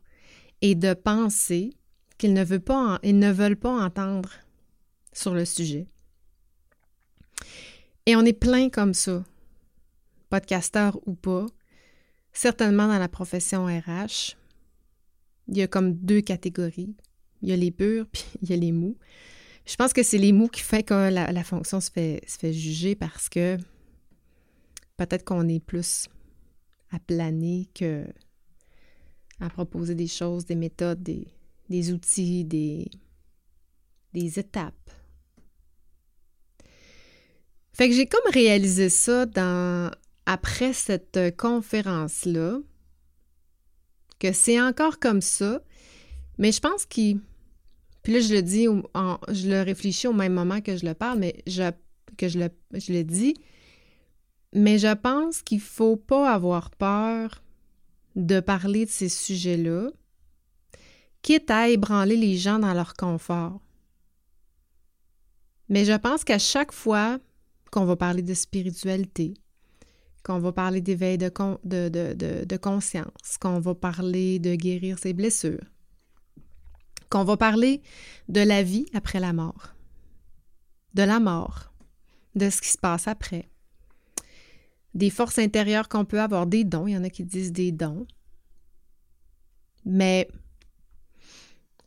et 0.62 0.74
de 0.74 0.96
penser 0.96 1.74
qu'ils 2.18 2.34
ne 2.34 2.44
veulent 2.44 3.56
pas, 3.56 3.86
entendre 3.86 4.32
sur 5.14 5.36
le 5.36 5.46
sujet. 5.46 5.88
Et 8.08 8.16
on 8.16 8.22
est 8.22 8.34
plein 8.34 8.70
comme 8.70 8.96
ça, 8.96 9.24
podcasteur 10.30 10.98
ou 11.06 11.14
pas, 11.14 11.46
certainement 12.34 12.88
dans 12.88 13.00
la 13.00 13.10
profession 13.10 13.66
RH. 13.66 14.36
Il 15.50 15.58
y 15.58 15.62
a 15.62 15.68
comme 15.68 15.94
deux 15.94 16.22
catégories. 16.22 16.96
Il 17.46 17.50
y 17.50 17.54
a 17.54 17.58
les 17.58 17.70
purs, 17.70 18.08
puis 18.12 18.26
il 18.42 18.50
y 18.50 18.54
a 18.54 18.56
les 18.56 18.72
mous. 18.72 18.98
Je 19.68 19.76
pense 19.76 19.94
que 19.94 20.02
c'est 20.02 20.18
les 20.18 20.32
mous 20.32 20.48
qui 20.48 20.62
fait 20.62 20.82
que 20.82 21.12
la, 21.12 21.44
fonction 21.44 21.80
se 21.80 21.92
fait, 21.92 22.24
juger 22.52 22.96
parce 22.96 23.30
que 23.30 23.58
peut-être 24.98 25.24
qu'on 25.24 25.48
est 25.48 25.60
plus 25.60 26.10
à 26.92 26.98
planer 26.98 27.68
que 27.76 28.04
à 29.40 29.50
proposer 29.50 29.94
des 29.94 30.08
choses, 30.08 30.46
des 30.46 30.56
méthodes, 30.56 31.04
des, 31.04 31.92
outils, 31.92 32.46
des, 32.46 32.90
étapes. 34.14 34.92
Fait 37.74 37.90
que 37.90 37.96
j'ai 37.96 38.08
comme 38.08 38.32
réalisé 38.32 38.90
ça 38.90 39.26
après 40.26 40.74
cette 40.74 41.36
conférence-là, 41.38 42.60
que 44.18 44.32
c'est 44.32 44.60
encore 44.60 44.98
comme 45.00 45.22
ça, 45.22 45.62
mais 46.40 46.52
je 46.52 46.60
pense 46.60 46.88
qu'il. 46.88 47.20
Puis 48.06 48.14
là, 48.14 48.20
je 48.20 48.36
le 48.36 48.44
dis, 48.44 48.66
je 48.66 49.50
le 49.50 49.64
réfléchis 49.64 50.06
au 50.06 50.14
même 50.14 50.34
moment 50.34 50.62
que 50.62 50.78
je 50.78 50.86
le 50.86 50.94
parle, 50.94 51.18
mais 51.18 51.42
je, 51.48 51.72
que 52.18 52.28
je 52.30 52.38
le, 52.38 53.04
dis, 53.04 53.34
mais 54.54 54.78
je 54.78 54.94
pense 54.94 55.42
qu'il 55.42 55.58
ne 55.58 55.64
faut 55.64 55.96
pas 55.96 56.32
avoir 56.32 56.70
peur 56.70 57.42
de 58.16 58.40
parler 58.42 58.86
de 58.86 58.92
ces 58.92 59.10
sujets-là, 59.10 59.90
quitte 61.24 61.50
à 61.50 61.68
ébranler 61.68 62.16
les 62.16 62.38
gens 62.38 62.60
dans 62.60 62.76
leur 62.76 62.94
confort. 62.94 63.60
Mais 65.70 65.84
je 65.84 65.94
pense 65.94 66.24
qu'à 66.24 66.38
chaque 66.38 66.74
fois 66.74 67.18
qu'on 67.72 67.86
va 67.86 67.96
parler 67.96 68.22
de 68.22 68.36
spiritualité, 68.36 69.34
qu'on 70.24 70.38
va 70.38 70.52
parler 70.52 70.82
d'éveil 70.82 71.18
de, 71.18 72.58
conscience, 72.58 73.38
qu'on 73.42 73.60
va 73.60 73.74
parler 73.74 74.38
de 74.38 74.54
guérir 74.54 75.00
ses 75.00 75.14
blessures, 75.14 75.66
qu'on 77.10 77.24
va 77.24 77.38
parler 77.38 77.82
de 78.30 78.42
la 78.42 78.64
vie 78.64 78.86
après 78.94 79.20
la 79.20 79.34
mort, 79.34 79.74
de 80.94 81.04
la 81.04 81.20
mort, 81.20 81.74
de 82.36 82.50
ce 82.50 82.62
qui 82.62 82.70
se 82.70 82.78
passe 82.78 83.08
après, 83.08 83.50
des 84.94 85.10
forces 85.10 85.40
intérieures 85.40 85.90
qu'on 85.90 86.06
peut 86.06 86.22
avoir, 86.22 86.48
des 86.48 86.64
dons. 86.64 86.88
Il 86.88 86.94
y 86.94 86.98
en 86.98 87.04
a 87.04 87.10
qui 87.10 87.24
disent 87.24 87.52
des 87.52 87.72
dons. 87.72 88.08
Mais 89.84 90.28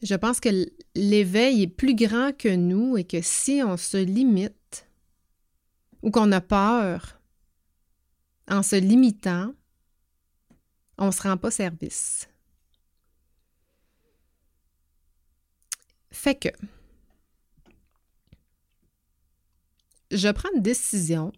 je 0.03 0.15
pense 0.15 0.41
que 0.41 0.51
l'éveil 0.95 1.63
est 1.63 1.69
plus 1.69 1.95
grand 1.95 2.37
que 2.37 2.55
nous 2.55 2.97
et 2.97 3.05
que 3.05 3.21
si 3.23 3.63
on 3.65 3.77
se 3.77 3.97
limite 3.97 4.87
ou 6.03 6.11
qu'on 6.11 6.31
a 6.33 6.41
peur 6.41 7.21
en 8.49 8.63
se 8.63 8.77
limitant, 8.77 9.53
on 10.97 11.07
ne 11.07 11.11
se 11.11 11.23
rend 11.23 11.37
pas 11.37 11.51
service. 11.51 12.29
Fait 16.19 16.35
que 16.35 16.49
je 20.11 20.29
prends 20.31 20.49
une 20.53 20.63
décision 20.63 21.31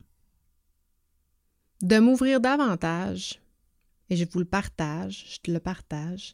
de 1.82 1.98
m'ouvrir 1.98 2.40
davantage, 2.40 3.42
et 4.08 4.16
je 4.16 4.24
vous 4.24 4.38
le 4.38 4.46
partage, 4.46 5.26
je 5.34 5.38
te 5.40 5.50
le 5.50 5.60
partage, 5.60 6.32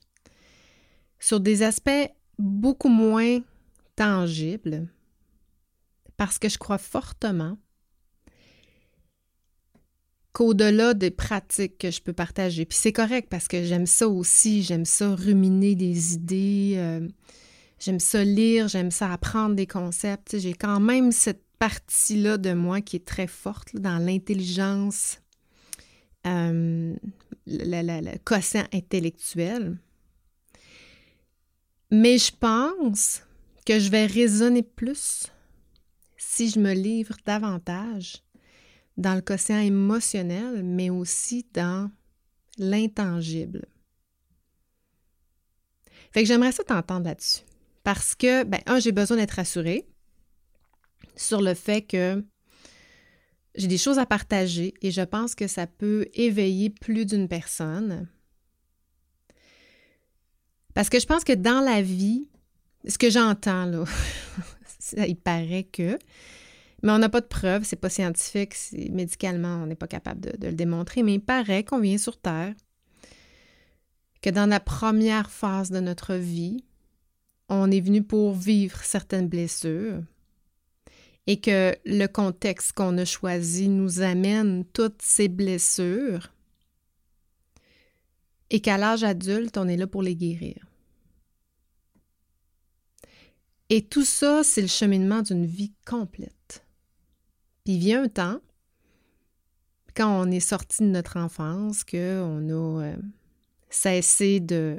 sur 1.19 1.41
des 1.41 1.65
aspects 1.65 2.09
beaucoup 2.39 2.89
moins 2.89 3.41
tangible 3.97 4.87
parce 6.17 6.39
que 6.39 6.49
je 6.49 6.57
crois 6.57 6.79
fortement 6.79 7.59
qu'au-delà 10.33 10.95
des 10.95 11.11
pratiques 11.11 11.79
que 11.79 11.91
je 11.91 12.01
peux 12.01 12.13
partager, 12.13 12.65
puis 12.65 12.79
c'est 12.79 12.93
correct 12.93 13.29
parce 13.29 13.49
que 13.49 13.65
j'aime 13.65 13.87
ça 13.87 14.07
aussi, 14.07 14.63
j'aime 14.63 14.85
ça 14.85 15.17
ruminer 15.17 15.75
des 15.75 16.15
idées, 16.15 16.75
euh, 16.77 17.09
j'aime 17.79 18.01
ça 18.01 18.25
lire, 18.25 18.69
j'aime 18.69 18.91
ça 18.91 19.13
apprendre 19.13 19.55
des 19.55 19.67
concepts. 19.67 20.39
J'ai 20.39 20.55
quand 20.55 20.81
même 20.81 21.13
cette 21.13 21.45
partie-là 21.59 22.39
de 22.39 22.53
moi 22.53 22.81
qui 22.81 22.97
est 22.97 23.07
très 23.07 23.27
forte 23.27 23.77
dans 23.77 23.99
l'intelligence, 23.99 25.21
euh, 26.27 26.95
le 27.47 28.19
quotient 28.19 28.67
intellectuel. 28.73 29.79
Mais 31.91 32.19
je 32.19 32.33
pense 32.39 33.23
que 33.65 33.79
je 33.79 33.91
vais 33.91 34.07
raisonner 34.07 34.63
plus 34.63 35.27
si 36.17 36.51
je 36.51 36.59
me 36.59 36.73
livre 36.73 37.17
davantage 37.25 38.23
dans 38.97 39.15
le 39.15 39.21
quotient 39.21 39.61
émotionnel, 39.61 40.63
mais 40.63 40.91
aussi 40.91 41.47
dans 41.53 41.91
l'intangible. 42.59 43.67
Fait 46.13 46.23
que 46.23 46.29
j'aimerais 46.29 46.53
ça 46.53 46.65
t'entendre 46.65 47.07
là-dessus. 47.07 47.46
Parce 47.87 48.17
que, 48.17 48.43
ben, 48.43 48.59
un, 48.67 48.81
j'ai 48.81 48.91
besoin 48.91 49.17
d'être 49.17 49.37
rassurée 49.37 49.87
sur 51.15 51.41
le 51.41 51.55
fait 51.55 51.83
que 51.83 52.25
j'ai 53.55 53.69
des 53.69 53.79
choses 53.79 54.01
à 54.01 54.07
partager 54.07 54.75
et 54.83 54.91
je 54.91 55.03
pense 55.03 55.37
que 55.37 55.47
ça 55.47 55.69
peut 55.69 56.09
éveiller 56.13 56.69
plus 56.69 57.07
d'une 57.07 57.29
personne. 57.29 58.09
Parce 60.75 60.89
que 60.89 60.99
je 60.99 61.07
pense 61.07 61.23
que 61.23 61.33
dans 61.33 61.61
la 61.61 61.81
vie, 61.81 62.27
ce 62.89 62.99
que 62.99 63.09
j'entends, 63.09 63.67
là, 63.67 63.85
il 65.07 65.17
paraît 65.17 65.69
que, 65.73 65.97
mais 66.83 66.91
on 66.91 66.99
n'a 66.99 67.09
pas 67.09 67.21
de 67.21 67.27
preuves, 67.27 67.63
c'est 67.63 67.77
pas 67.77 67.89
scientifique, 67.89 68.57
médicalement, 68.91 69.63
on 69.63 69.67
n'est 69.67 69.77
pas 69.77 69.87
capable 69.87 70.23
de, 70.23 70.49
le 70.49 70.55
démontrer, 70.55 71.05
mais 71.05 71.15
il 71.15 71.25
paraît 71.25 71.63
qu'on 71.63 71.79
vient 71.79 71.99
sur 71.99 72.21
Terre, 72.21 72.53
que 74.23 74.31
dans 74.31 74.47
la 74.47 74.59
première 74.59 75.31
phase 75.31 75.71
de 75.71 75.79
notre 75.79 76.15
vie, 76.15 76.65
on 77.49 77.71
est 77.71 77.81
venu 77.81 78.03
pour 78.03 78.35
vivre 78.35 78.83
certaines 78.83 79.29
blessures 79.29 80.03
et 81.27 81.41
que 81.41 81.77
le 81.85 82.07
contexte 82.07 82.73
qu'on 82.73 82.97
a 82.99 83.05
choisi 83.05 83.69
nous 83.69 84.01
amène 84.01 84.65
toutes 84.65 85.03
ces 85.03 85.29
blessures 85.29 86.33
et 88.51 88.61
qu'à 88.61 88.79
l'âge 88.79 89.03
adulte, 89.03 89.59
on 89.59 89.67
est 89.67 89.77
là 89.77 89.87
pour 89.87 90.03
les 90.03 90.15
guérir. 90.15 90.67
Et 93.69 93.83
tout 93.83 94.05
ça, 94.05 94.45
c'est 94.45 94.63
le 94.63 94.69
cheminement 94.69 95.23
d'une 95.23 95.47
vie 95.47 95.73
complète. 95.85 96.65
Puis 97.65 97.79
vient 97.79 98.05
un 98.05 98.09
temps, 98.09 98.41
quand 99.97 100.21
on 100.21 100.31
est 100.31 100.41
sorti 100.41 100.85
de 100.85 100.89
notre 100.89 101.17
enfance, 101.17 101.83
qu'on 101.83 102.49
a 102.49 102.83
euh, 102.85 102.97
cessé 103.69 104.39
de 104.39 104.79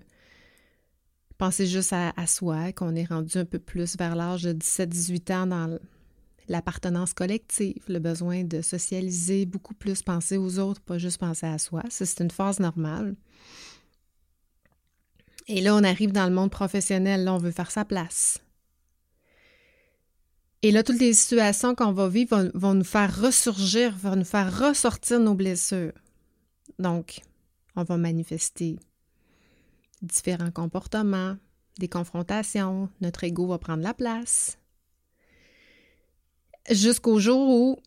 penser 1.37 1.67
juste 1.67 1.93
à, 1.93 2.27
soi, 2.27 2.71
qu'on 2.73 2.95
est 2.95 3.05
rendu 3.05 3.37
un 3.37 3.45
peu 3.45 3.59
plus 3.59 3.97
vers 3.97 4.15
l'âge 4.15 4.43
de 4.43 4.53
17-18 4.53 5.33
ans 5.33 5.47
dans 5.47 5.79
l'appartenance 6.47 7.13
collective, 7.13 7.83
le 7.87 7.99
besoin 7.99 8.43
de 8.43 8.61
socialiser 8.61 9.45
beaucoup 9.45 9.73
plus, 9.73 10.01
penser 10.01 10.37
aux 10.37 10.59
autres, 10.59 10.81
pas 10.81 10.97
juste 10.97 11.19
penser 11.19 11.45
à 11.45 11.57
soi. 11.57 11.83
Ça, 11.89 12.05
c'est 12.05 12.23
une 12.23 12.31
phase 12.31 12.59
normale. 12.59 13.15
Et 15.47 15.61
là, 15.61 15.75
on 15.75 15.83
arrive 15.83 16.11
dans 16.11 16.27
le 16.27 16.33
monde 16.33 16.51
professionnel, 16.51 17.23
là, 17.23 17.33
on 17.33 17.37
veut 17.37 17.51
faire 17.51 17.71
sa 17.71 17.85
place. 17.85 18.39
Et 20.63 20.71
là, 20.71 20.83
toutes 20.83 20.99
les 20.99 21.13
situations 21.13 21.75
qu'on 21.75 21.91
va 21.91 22.09
vivre 22.09 22.49
vont, 22.53 22.73
nous 22.73 22.83
faire 22.83 23.21
ressurgir, 23.21 23.95
vont 23.95 24.15
nous 24.15 24.25
faire 24.25 24.57
ressortir 24.57 25.19
nos 25.19 25.35
blessures. 25.35 25.93
Donc, 26.79 27.21
on 27.75 27.83
va 27.83 27.97
manifester 27.97 28.79
différents 30.01 30.51
comportements, 30.51 31.37
des 31.79 31.87
confrontations, 31.87 32.89
notre 33.01 33.23
ego 33.23 33.47
va 33.47 33.57
prendre 33.57 33.83
la 33.83 33.93
place. 33.93 34.57
Jusqu'au 36.69 37.19
jour 37.19 37.49
où 37.49 37.79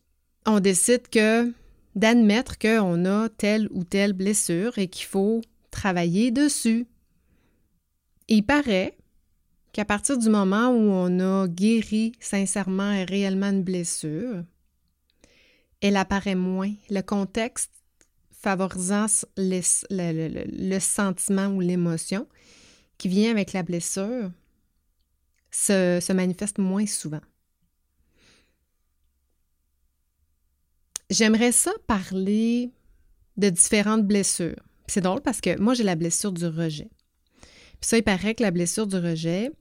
on 0.45 0.59
décide 0.59 1.07
que 1.07 1.53
d'admettre 1.95 2.57
qu'on 2.57 3.05
a 3.05 3.29
telle 3.29 3.67
ou 3.71 3.83
telle 3.83 4.13
blessure 4.13 4.77
et 4.77 4.87
qu'il 4.87 5.05
faut 5.05 5.41
travailler 5.71 6.31
dessus. 6.31 6.87
Il 8.27 8.43
paraît 8.43 8.97
qu'à 9.73 9.85
partir 9.85 10.17
du 10.17 10.29
moment 10.29 10.69
où 10.69 10.91
on 10.91 11.19
a 11.19 11.47
guéri 11.47 12.13
sincèrement 12.19 12.91
et 12.91 13.03
réellement 13.03 13.49
une 13.49 13.63
blessure, 13.63 14.43
elle 15.81 15.97
apparaît 15.97 16.35
moins. 16.35 16.73
Le 16.89 17.01
contexte 17.01 17.71
favorisant 18.41 19.05
le, 19.37 20.79
sentiment 20.79 21.47
ou 21.47 21.59
l'émotion 21.59 22.27
qui 22.97 23.07
vient 23.07 23.31
avec 23.31 23.53
la 23.53 23.63
blessure 23.63 24.31
se, 25.51 25.99
se 26.01 26.13
manifeste 26.13 26.57
moins 26.57 26.85
souvent. 26.85 27.21
J'aimerais 31.09 31.51
ça 31.51 31.71
parler 31.87 32.71
de 33.37 33.49
différentes 33.49 34.07
blessures. 34.07 34.63
C'est 34.87 35.01
drôle 35.01 35.21
parce 35.21 35.41
que 35.41 35.59
moi, 35.59 35.73
j'ai 35.73 35.83
la 35.83 35.95
blessure 35.95 36.31
du 36.31 36.45
rejet. 36.45 36.89
Puis 37.81 37.89
ça, 37.89 37.97
il 37.97 38.03
paraît 38.03 38.35
que 38.35 38.43
la 38.43 38.51
blessure 38.51 38.87
du 38.87 38.95
rejet, 38.95 39.51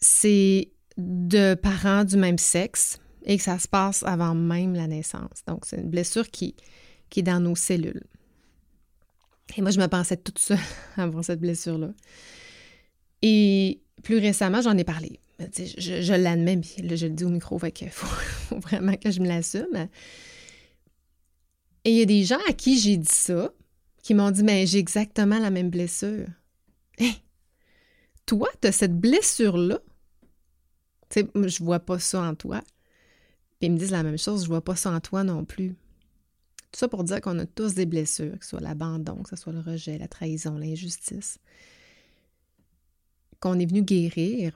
c'est 0.00 0.70
de 0.96 1.54
parents 1.54 2.04
du 2.04 2.16
même 2.16 2.38
sexe 2.38 2.98
et 3.24 3.36
que 3.36 3.42
ça 3.42 3.58
se 3.58 3.68
passe 3.68 4.02
avant 4.02 4.34
même 4.34 4.74
la 4.74 4.86
naissance. 4.86 5.44
Donc, 5.46 5.64
c'est 5.64 5.76
une 5.76 5.90
blessure 5.90 6.28
qui, 6.30 6.56
qui 7.10 7.20
est 7.20 7.24
dans 7.24 7.40
nos 7.40 7.56
cellules. 7.56 8.04
Et 9.56 9.62
moi, 9.62 9.70
je 9.70 9.80
me 9.80 9.86
pensais 9.88 10.16
toute 10.16 10.38
seule 10.38 10.58
avant 10.96 11.22
cette 11.22 11.40
blessure-là. 11.40 11.90
Et 13.22 13.80
plus 14.02 14.18
récemment, 14.18 14.60
j'en 14.60 14.76
ai 14.76 14.84
parlé. 14.84 15.20
Je, 15.38 16.02
je 16.02 16.14
l'admets, 16.14 16.58
puis 16.58 16.82
là, 16.82 16.96
je 16.96 17.06
le 17.06 17.12
dis 17.12 17.24
au 17.24 17.30
micro, 17.30 17.58
fait 17.58 17.88
faut, 17.90 18.58
vraiment 18.58 18.94
que 18.96 19.10
je 19.10 19.20
me 19.20 19.26
l'assume. 19.26 19.88
Et 21.84 21.92
il 21.92 21.96
y 21.96 22.02
a 22.02 22.06
des 22.06 22.24
gens 22.24 22.38
à 22.48 22.52
qui 22.52 22.78
j'ai 22.78 22.96
dit 22.96 23.08
ça, 23.10 23.52
qui 24.02 24.14
m'ont 24.14 24.30
dit, 24.30 24.42
mais 24.42 24.66
j'ai 24.66 24.78
exactement 24.78 25.38
la 25.38 25.50
même 25.50 25.70
blessure. 25.70 26.26
Hé, 26.98 27.12
toi, 28.26 28.48
tu 28.60 28.68
as 28.68 28.72
cette 28.72 28.98
blessure-là? 28.98 29.78
Tu 31.08 31.20
sais, 31.20 31.28
je 31.34 31.62
vois 31.62 31.80
pas 31.80 31.98
ça 31.98 32.20
en 32.20 32.34
toi. 32.34 32.60
Puis 33.58 33.68
ils 33.68 33.72
me 33.72 33.78
disent 33.78 33.92
la 33.92 34.02
même 34.02 34.18
chose, 34.18 34.42
je 34.42 34.48
vois 34.48 34.62
pas 34.62 34.76
ça 34.76 34.90
en 34.90 35.00
toi 35.00 35.24
non 35.24 35.44
plus. 35.44 35.76
Tout 36.72 36.78
ça 36.78 36.88
pour 36.88 37.04
dire 37.04 37.20
qu'on 37.20 37.38
a 37.38 37.46
tous 37.46 37.74
des 37.74 37.86
blessures, 37.86 38.38
que 38.38 38.44
ce 38.44 38.50
soit 38.50 38.60
l'abandon, 38.60 39.22
que 39.22 39.30
ce 39.30 39.36
soit 39.36 39.52
le 39.52 39.60
rejet, 39.60 39.96
la 39.98 40.08
trahison, 40.08 40.58
l'injustice, 40.58 41.38
qu'on 43.40 43.58
est 43.58 43.66
venu 43.66 43.82
guérir. 43.82 44.52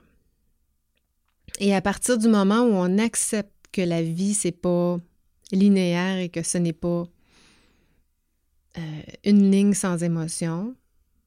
Et 1.59 1.73
à 1.73 1.81
partir 1.81 2.17
du 2.17 2.27
moment 2.27 2.61
où 2.61 2.73
on 2.73 2.97
accepte 2.97 3.51
que 3.71 3.81
la 3.81 4.03
vie, 4.03 4.33
c'est 4.33 4.51
pas 4.51 4.99
linéaire 5.51 6.17
et 6.17 6.29
que 6.29 6.43
ce 6.43 6.57
n'est 6.57 6.73
pas 6.73 7.07
euh, 8.77 9.01
une 9.23 9.51
ligne 9.51 9.73
sans 9.73 10.03
émotion, 10.03 10.75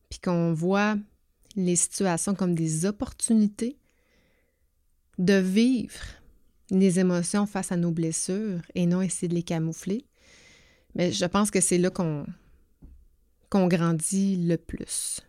puis 0.08 0.20
qu'on 0.20 0.52
voit 0.52 0.96
les 1.56 1.76
situations 1.76 2.34
comme 2.34 2.54
des 2.54 2.86
opportunités 2.86 3.78
de 5.18 5.34
vivre 5.34 6.00
les 6.70 6.98
émotions 6.98 7.46
face 7.46 7.72
à 7.72 7.76
nos 7.76 7.90
blessures 7.90 8.60
et 8.74 8.86
non 8.86 9.00
essayer 9.00 9.28
de 9.28 9.34
les 9.34 9.42
camoufler. 9.42 10.04
Mais 10.96 11.12
je 11.12 11.26
pense 11.26 11.50
que 11.50 11.60
c'est 11.60 11.78
là 11.78 11.90
qu'on 11.90 12.26
qu'on 13.50 13.68
grandit 13.68 14.36
le 14.44 14.56
plus. 14.56 15.20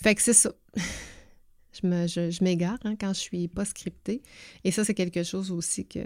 Fait 0.00 0.14
que 0.14 0.22
c'est 0.22 0.34
ça. 0.34 0.52
je 1.72 2.44
m'égare 2.44 2.78
hein, 2.84 2.94
quand 2.96 3.12
je 3.14 3.18
suis 3.18 3.48
pas 3.48 3.64
scriptée. 3.64 4.22
Et 4.62 4.70
ça, 4.70 4.84
c'est 4.84 4.94
quelque 4.94 5.24
chose 5.24 5.50
aussi 5.50 5.86
que 5.86 6.00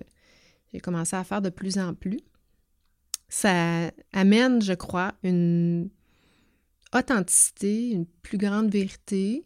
j'ai 0.73 0.81
commencé 0.81 1.17
à 1.17 1.25
faire 1.25 1.43
de 1.43 1.51
plus 1.51 1.77
en 1.77 1.93
plus. 1.93 2.21
Ça 3.29 3.91
amène, 4.13 4.63
je 4.63 4.75
crois, 4.75 5.13
une 5.25 5.91
authenticité, 6.95 7.91
une 7.91 8.07
plus 8.07 8.39
grande 8.39 8.71
vérité 8.71 9.43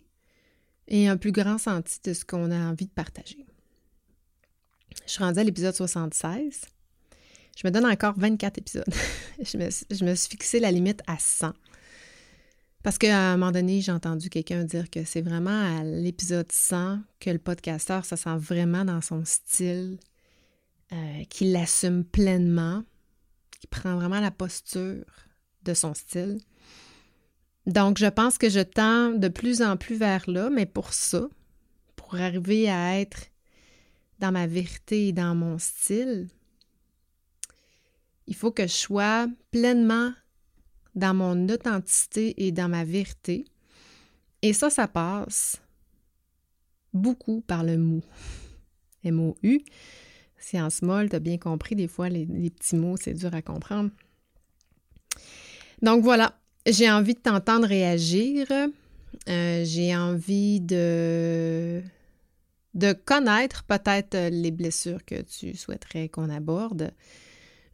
et 0.89 1.09
un 1.09 1.17
plus 1.17 1.33
grand 1.33 1.57
senti 1.57 1.99
de 2.05 2.13
ce 2.13 2.25
qu'on 2.25 2.51
a 2.51 2.59
envie 2.59 2.87
de 2.87 2.93
partager. 2.93 3.47
Je 5.07 5.13
suis 5.13 5.23
rendue 5.23 5.41
à 5.41 5.45
l'épisode 5.45 5.75
76. 5.75 6.63
Je 7.57 7.67
me 7.67 7.71
donne 7.71 7.87
encore 7.87 8.15
24 8.17 8.59
épisodes. 8.59 8.85
je, 9.43 9.57
me, 9.59 9.71
je, 9.71 10.15
suis 10.15 10.31
fixé 10.31 10.61
la 10.61 10.71
limite 10.71 11.03
à 11.07 11.19
100. 11.19 11.53
Parce 12.83 12.97
qu'à 12.97 13.33
un 13.33 13.37
moment 13.37 13.53
donné, 13.53 13.81
j'ai 13.83 13.93
entendu 13.93 14.31
quelqu'un 14.31 14.65
dire 14.65 14.89
que 14.89 15.05
c'est 15.05 15.21
vraiment 15.21 15.79
à 15.79 15.85
l'épisode 15.85 16.51
100 16.51 17.01
que 17.19 17.29
le 17.29 17.39
podcasteur 17.39 18.05
se 18.07 18.17
sent 18.17 18.37
vraiment 18.37 18.87
dans 18.87 19.03
son 19.03 19.25
style, 19.27 19.99
euh, 20.93 21.25
qu'il 21.29 21.53
l'assume 21.53 22.05
pleinement, 22.05 22.83
qu'il 23.51 23.69
prend 23.69 23.97
vraiment 23.97 24.21
la 24.21 24.31
posture 24.31 25.05
de 25.65 25.75
son 25.75 25.93
style. 25.93 26.39
Donc, 27.67 27.99
je 27.99 28.07
pense 28.07 28.39
que 28.39 28.49
je 28.49 28.61
tends 28.61 29.11
de 29.11 29.29
plus 29.29 29.61
en 29.61 29.77
plus 29.77 29.97
vers 29.97 30.29
là, 30.31 30.49
mais 30.49 30.65
pour 30.65 30.95
ça, 30.95 31.29
pour 31.97 32.15
arriver 32.15 32.71
à 32.71 32.99
être 32.99 33.30
dans 34.21 34.33
ma 34.33 34.47
vérité 34.47 35.09
et 35.09 35.13
dans 35.13 35.35
mon 35.35 35.59
style, 35.59 36.29
il 38.27 38.35
faut 38.37 38.53
que 38.53 38.67
je 38.67 38.73
sois 38.73 39.27
pleinement 39.51 40.13
dans 40.95 41.15
mon 41.15 41.49
authenticité 41.49 42.47
et 42.47 42.53
dans 42.53 42.69
ma 42.69 42.85
vérité. 42.85 43.45
Et 44.43 44.53
ça, 44.53 44.71
ça 44.71 44.87
passe 44.87 45.61
beaucoup 46.93 47.41
par 47.41 47.65
le 47.65 47.79
mou. 47.79 48.03
M-O-U. 49.05 49.61
Science 50.39 50.83
molle, 50.83 51.11
tu 51.11 51.17
as 51.17 51.21
bien 51.21 51.39
compris, 51.39 51.75
des 51.75 51.89
fois, 51.89 52.09
les, 52.09 52.25
les 52.27 52.51
petits 52.51 52.77
mots, 52.77 52.97
c'est 52.97 53.15
dur 53.15 53.35
à 53.35 53.43
comprendre. 53.43 53.91
Donc 55.83 56.03
voilà, 56.03 56.39
j'ai 56.67 56.91
envie 56.91 57.15
de 57.15 57.21
t'entendre 57.21 57.67
réagir. 57.67 58.47
Euh, 59.29 59.65
j'ai 59.65 59.97
envie 59.97 60.61
de, 60.61 61.83
de 62.75 62.93
connaître 62.93 63.65
peut-être 63.65 64.17
les 64.31 64.51
blessures 64.51 65.05
que 65.05 65.23
tu 65.23 65.57
souhaiterais 65.57 66.09
qu'on 66.09 66.31
aborde. 66.31 66.93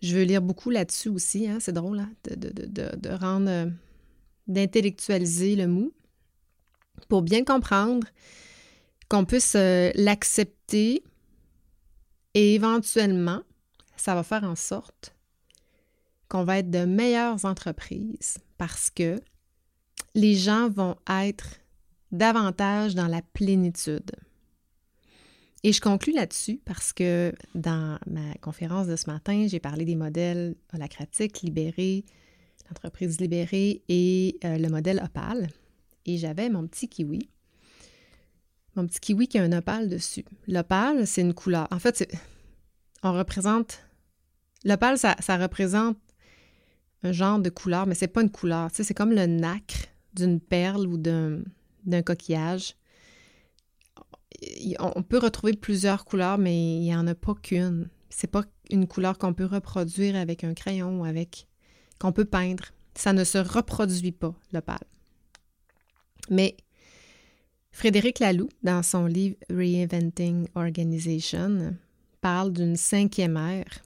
Je 0.03 0.17
veux 0.17 0.23
lire 0.23 0.43
beaucoup 0.43 0.71
là-dessus 0.71 1.09
aussi, 1.09 1.49
hein, 1.49 1.59
c'est 1.61 1.73
drôle, 1.73 2.01
hein, 2.01 2.13
de, 2.31 3.11
rendre, 3.11 3.49
euh, 3.51 3.67
d'intellectualiser 4.47 5.57
le 5.57 5.67
mou 5.67 5.93
pour 7.09 7.23
bien 7.23 7.45
comprendre 7.45 8.07
qu'on 9.09 9.25
puisse 9.25 9.55
euh, 9.57 9.91
l'accepter 9.95 11.03
et 12.35 12.55
éventuellement, 12.55 13.43
ça 13.97 14.15
va 14.15 14.23
faire 14.23 14.45
en 14.45 14.57
sorte 14.57 15.15
qu'on 16.29 16.45
va 16.45 16.59
être 16.59 16.71
de 16.71 16.85
meilleures 16.85 17.45
entreprises 17.45 18.39
parce 18.59 18.91
que 18.91 19.21
les 20.15 20.35
gens 20.35 20.69
vont 20.69 20.97
être 21.09 21.61
davantage 22.13 22.95
dans 22.95 23.07
la 23.07 23.23
plénitude. 23.23 24.11
Et 25.63 25.73
je 25.73 25.81
conclus 25.81 26.13
là-dessus 26.13 26.61
parce 26.65 26.93
que 26.93 27.33
dans 27.55 27.99
ma 28.07 28.35
conférence 28.41 28.87
de 28.87 28.97
ce 28.97 29.11
matin, 29.11 29.47
j'ai 29.49 29.61
parlé 29.61 29.85
des 29.85 29.97
modèles 29.97 30.55
holacratiques, 30.73 31.43
libérés, 31.43 32.05
l'entreprise 32.69 33.21
libérée 33.21 33.83
et 33.89 34.39
euh, 34.45 34.59
le 34.59 34.69
modèle 34.69 35.01
opale. 35.05 35.49
Et 36.05 36.19
j'avais 36.19 36.49
mon 36.49 36.67
petit 36.67 36.89
kiwi. 36.89 37.29
Mon 38.77 38.87
petit 38.87 39.01
kiwi 39.01 39.27
qui 39.27 39.39
a 39.39 39.43
un 39.43 39.53
opale 39.53 39.89
dessus. 39.89 40.25
L'opale, 40.47 41.07
c'est 41.07 41.23
une 41.23 41.35
couleur. 41.35 41.67
En 41.71 41.79
fait, 41.79 42.07
on 43.03 43.13
représente. 43.13 43.81
L'opale, 44.65 44.99
ça, 44.99 45.15
représente 45.37 45.97
un 47.03 47.13
genre 47.13 47.39
de 47.39 47.51
couleur, 47.51 47.87
mais 47.87 47.95
c'est 47.95 48.09
pas 48.09 48.23
une 48.23 48.31
couleur. 48.31 48.69
C'est 48.73 48.95
comme 48.95 49.13
le 49.13 49.27
nacre 49.27 49.87
d'une 50.15 50.41
perle 50.41 50.87
ou 50.87 50.99
d'un, 50.99 51.43
coquillage. 52.05 52.75
On 54.79 55.03
peut 55.03 55.19
retrouver 55.19 55.55
plusieurs 55.55 56.05
couleurs, 56.05 56.39
mais 56.39 56.77
il 56.77 56.81
n'y 56.81 56.95
en 56.95 57.07
a 57.07 57.15
pas 57.15 57.35
qu'une. 57.35 57.89
C'est 58.11 58.31
pas 58.31 58.45
une 58.71 58.87
couleur 58.87 59.19
qu'on 59.19 59.35
peut 59.35 59.47
reproduire 59.47 60.17
avec 60.17 60.45
un 60.45 60.55
crayon 60.55 61.01
ou 61.01 61.05
avec 61.05 61.47
qu'on 61.99 62.13
peut 62.13 62.25
peindre. 62.25 62.65
Ça 62.95 63.13
ne 63.13 63.25
se 63.25 63.39
reproduit 63.39 64.13
pas, 64.13 64.35
l'opale. 64.53 64.85
Mais 66.31 66.57
Frédéric 67.71 68.19
Laloux, 68.19 68.49
dans 68.63 68.83
son 68.83 69.07
livre 69.07 69.37
Reinventing 69.51 70.49
Organization, 70.55 71.77
parle 72.21 72.53
d'une 72.53 72.77
cinquième 72.77 73.37
ère 73.37 73.83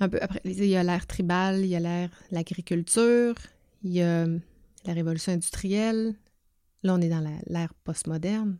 un 0.00 0.08
peu 0.08 0.18
après, 0.20 0.40
il 0.44 0.64
y 0.64 0.76
a 0.76 0.82
l'ère 0.82 1.06
tribale, 1.06 1.60
il 1.60 1.66
y 1.66 1.76
a 1.76 1.80
l'ère 1.80 2.10
l'agriculture, 2.30 3.34
il 3.84 3.92
y 3.92 4.02
a 4.02 4.26
la 4.26 4.92
révolution 4.92 5.32
industrielle. 5.32 6.14
Là, 6.82 6.94
on 6.94 7.00
est 7.00 7.08
dans 7.08 7.24
l'ère 7.46 7.74
postmoderne. 7.84 8.58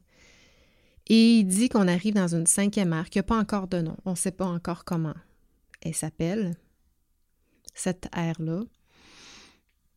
Et 1.09 1.39
il 1.39 1.45
dit 1.45 1.69
qu'on 1.69 1.89
arrive 1.89 2.15
dans 2.15 2.35
une 2.35 2.47
cinquième 2.47 2.93
ère 2.93 3.11
qui 3.11 3.19
n'a 3.19 3.23
pas 3.23 3.39
encore 3.39 3.67
de 3.67 3.81
nom. 3.81 3.97
On 4.05 4.13
ne 4.13 4.17
sait 4.17 4.31
pas 4.31 4.47
encore 4.47 4.85
comment 4.85 5.15
elle 5.83 5.95
s'appelle, 5.95 6.57
cette 7.75 8.09
ère-là. 8.15 8.63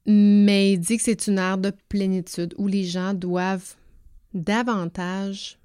Mais 0.05 0.73
il 0.73 0.79
dit 0.79 0.97
que 0.97 1.03
c'est 1.03 1.27
une 1.27 1.37
ère 1.37 1.57
de 1.57 1.71
plénitude 1.89 2.53
où 2.57 2.67
les 2.67 2.83
gens 2.83 3.13
doivent 3.13 3.75
davantage 4.33 5.59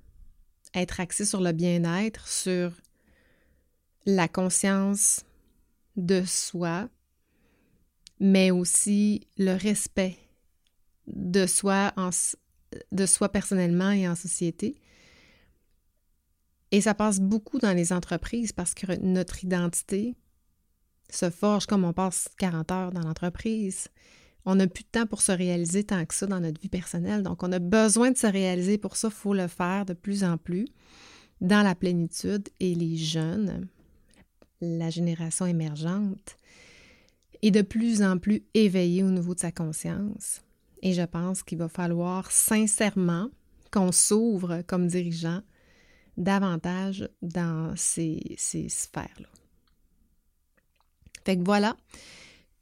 être 0.75 1.01
axés 1.01 1.25
sur 1.25 1.40
le 1.40 1.53
bien-être, 1.53 2.29
sur 2.29 2.73
la 4.05 4.29
conscience 4.29 5.25
de 5.97 6.23
soi, 6.25 6.88
mais 8.21 8.51
aussi 8.51 9.27
le 9.37 9.55
respect 9.55 10.18
de 11.07 11.47
soi, 11.47 11.92
en, 11.97 12.11
de 12.93 13.07
soi 13.07 13.29
personnellement 13.31 13.91
et 13.91 14.09
en 14.09 14.15
société. 14.15 14.81
Et 16.71 16.81
ça 16.81 16.95
passe 16.95 17.21
beaucoup 17.21 17.59
dans 17.59 17.73
les 17.73 17.93
entreprises 17.93 18.53
parce 18.53 18.75
que 18.75 19.01
notre 19.01 19.43
identité 19.45 20.15
se 21.11 21.31
forge 21.31 21.67
comme 21.67 21.85
on 21.85 21.93
passe 21.93 22.29
40 22.39 22.71
heures 22.73 22.93
dans 22.93 23.01
l'entreprise. 23.01 23.89
On 24.45 24.55
n'a 24.55 24.67
plus 24.67 24.85
de 24.85 24.89
temps 24.89 25.07
pour 25.07 25.23
se 25.23 25.33
réaliser 25.33 25.85
tant 25.85 26.05
que 26.05 26.15
ça 26.15 26.27
dans 26.27 26.41
notre 26.41 26.61
vie 26.61 26.69
personnelle. 26.69 27.23
Donc, 27.23 27.43
on 27.43 27.53
a 27.53 27.59
besoin 27.59 28.11
de 28.11 28.17
se 28.17 28.27
réaliser. 28.27 28.79
Pour 28.79 28.97
ça, 28.97 29.09
il 29.09 29.15
faut 29.15 29.35
le 29.35 29.49
faire 29.49 29.85
de 29.85 29.95
plus 29.95 30.25
en 30.25 30.37
plus 30.37 30.67
dans 31.41 31.63
la 31.63 31.75
plénitude. 31.75 32.49
Et 32.61 32.75
les 32.75 32.97
jeunes, 32.97 33.69
la 34.61 34.91
génération 34.91 35.47
émergente 35.47 36.39
est 37.43 37.51
de 37.51 37.63
plus 37.63 38.03
en 38.03 38.19
plus 38.19 38.43
éveillée 38.55 39.03
au 39.03 39.11
niveau 39.11 39.35
de 39.35 39.41
sa 39.41 39.53
conscience. 39.53 40.43
Et 40.83 40.93
je 40.93 41.03
pense 41.03 41.43
qu'il 41.43 41.59
va 41.59 41.69
falloir 41.69 42.31
sincèrement 42.31 43.29
qu'on 43.71 43.93
s'ouvre 43.93 44.62
comme 44.67 44.87
dirigeant 44.87 45.41
davantage 46.17 47.09
dans 47.23 47.73
ces, 47.77 48.37
sphères-là. 48.38 49.29
Fait 51.25 51.37
que 51.37 51.45
voilà. 51.45 51.77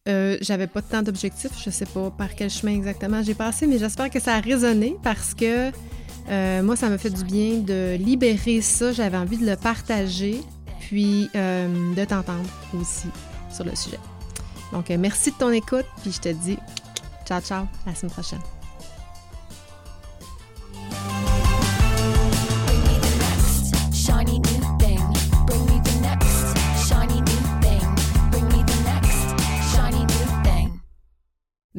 Euh, 0.09 0.39
j'avais 0.41 0.69
pas 0.69 0.83
tant 0.83 1.03
d'objectifs, 1.03 1.51
je 1.65 1.69
sais 1.69 1.87
pas 1.87 2.13
par 2.13 2.37
quel 2.37 2.49
chemin 2.49 2.73
exactement 2.73 3.25
j'ai 3.25 3.35
passé, 3.35 3.67
mais 3.67 3.79
j'espère 3.79 4.09
que 4.09 4.21
ça 4.21 4.37
a 4.37 4.41
résonné 4.41 4.97
parce 5.03 5.35
que 5.35 5.73
euh, 6.29 6.63
moi, 6.63 6.77
ça 6.77 6.89
m'a 6.89 6.99
fait 6.99 7.11
du 7.11 7.25
bien 7.25 7.59
de 7.59 7.97
libérer 7.97 8.61
ça. 8.61 8.93
J'avais 8.93 9.17
envie 9.17 9.37
de 9.37 9.47
le 9.47 9.57
partager 9.57 10.41
puis 10.79 11.29
euh, 11.35 11.95
de 11.95 12.05
t'entendre 12.05 12.49
aussi 12.79 13.09
sur 13.53 13.65
le 13.65 13.75
sujet. 13.75 13.99
Donc, 14.73 14.91
merci 14.91 15.33
de 15.33 15.37
ton 15.37 15.51
écoute, 15.51 15.87
puis 16.03 16.13
je 16.13 16.21
te 16.21 16.29
dis 16.29 16.59
ciao, 17.27 17.41
ciao, 17.41 17.65
à 17.87 17.91
la 17.91 17.95
semaine 17.95 18.13
prochaine. 18.13 18.41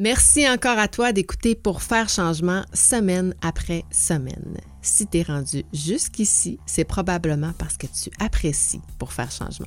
Merci 0.00 0.48
encore 0.48 0.78
à 0.78 0.86
toi 0.86 1.12
d'écouter 1.12 1.56
pour 1.56 1.82
faire 1.82 2.08
changement 2.08 2.62
semaine 2.72 3.34
après 3.42 3.82
semaine. 3.90 4.56
Si 4.80 5.08
tu 5.08 5.18
es 5.18 5.22
rendu 5.22 5.64
jusqu'ici, 5.72 6.60
c'est 6.66 6.84
probablement 6.84 7.52
parce 7.58 7.76
que 7.76 7.88
tu 7.88 8.08
apprécies 8.20 8.80
pour 9.00 9.12
faire 9.12 9.32
changement. 9.32 9.66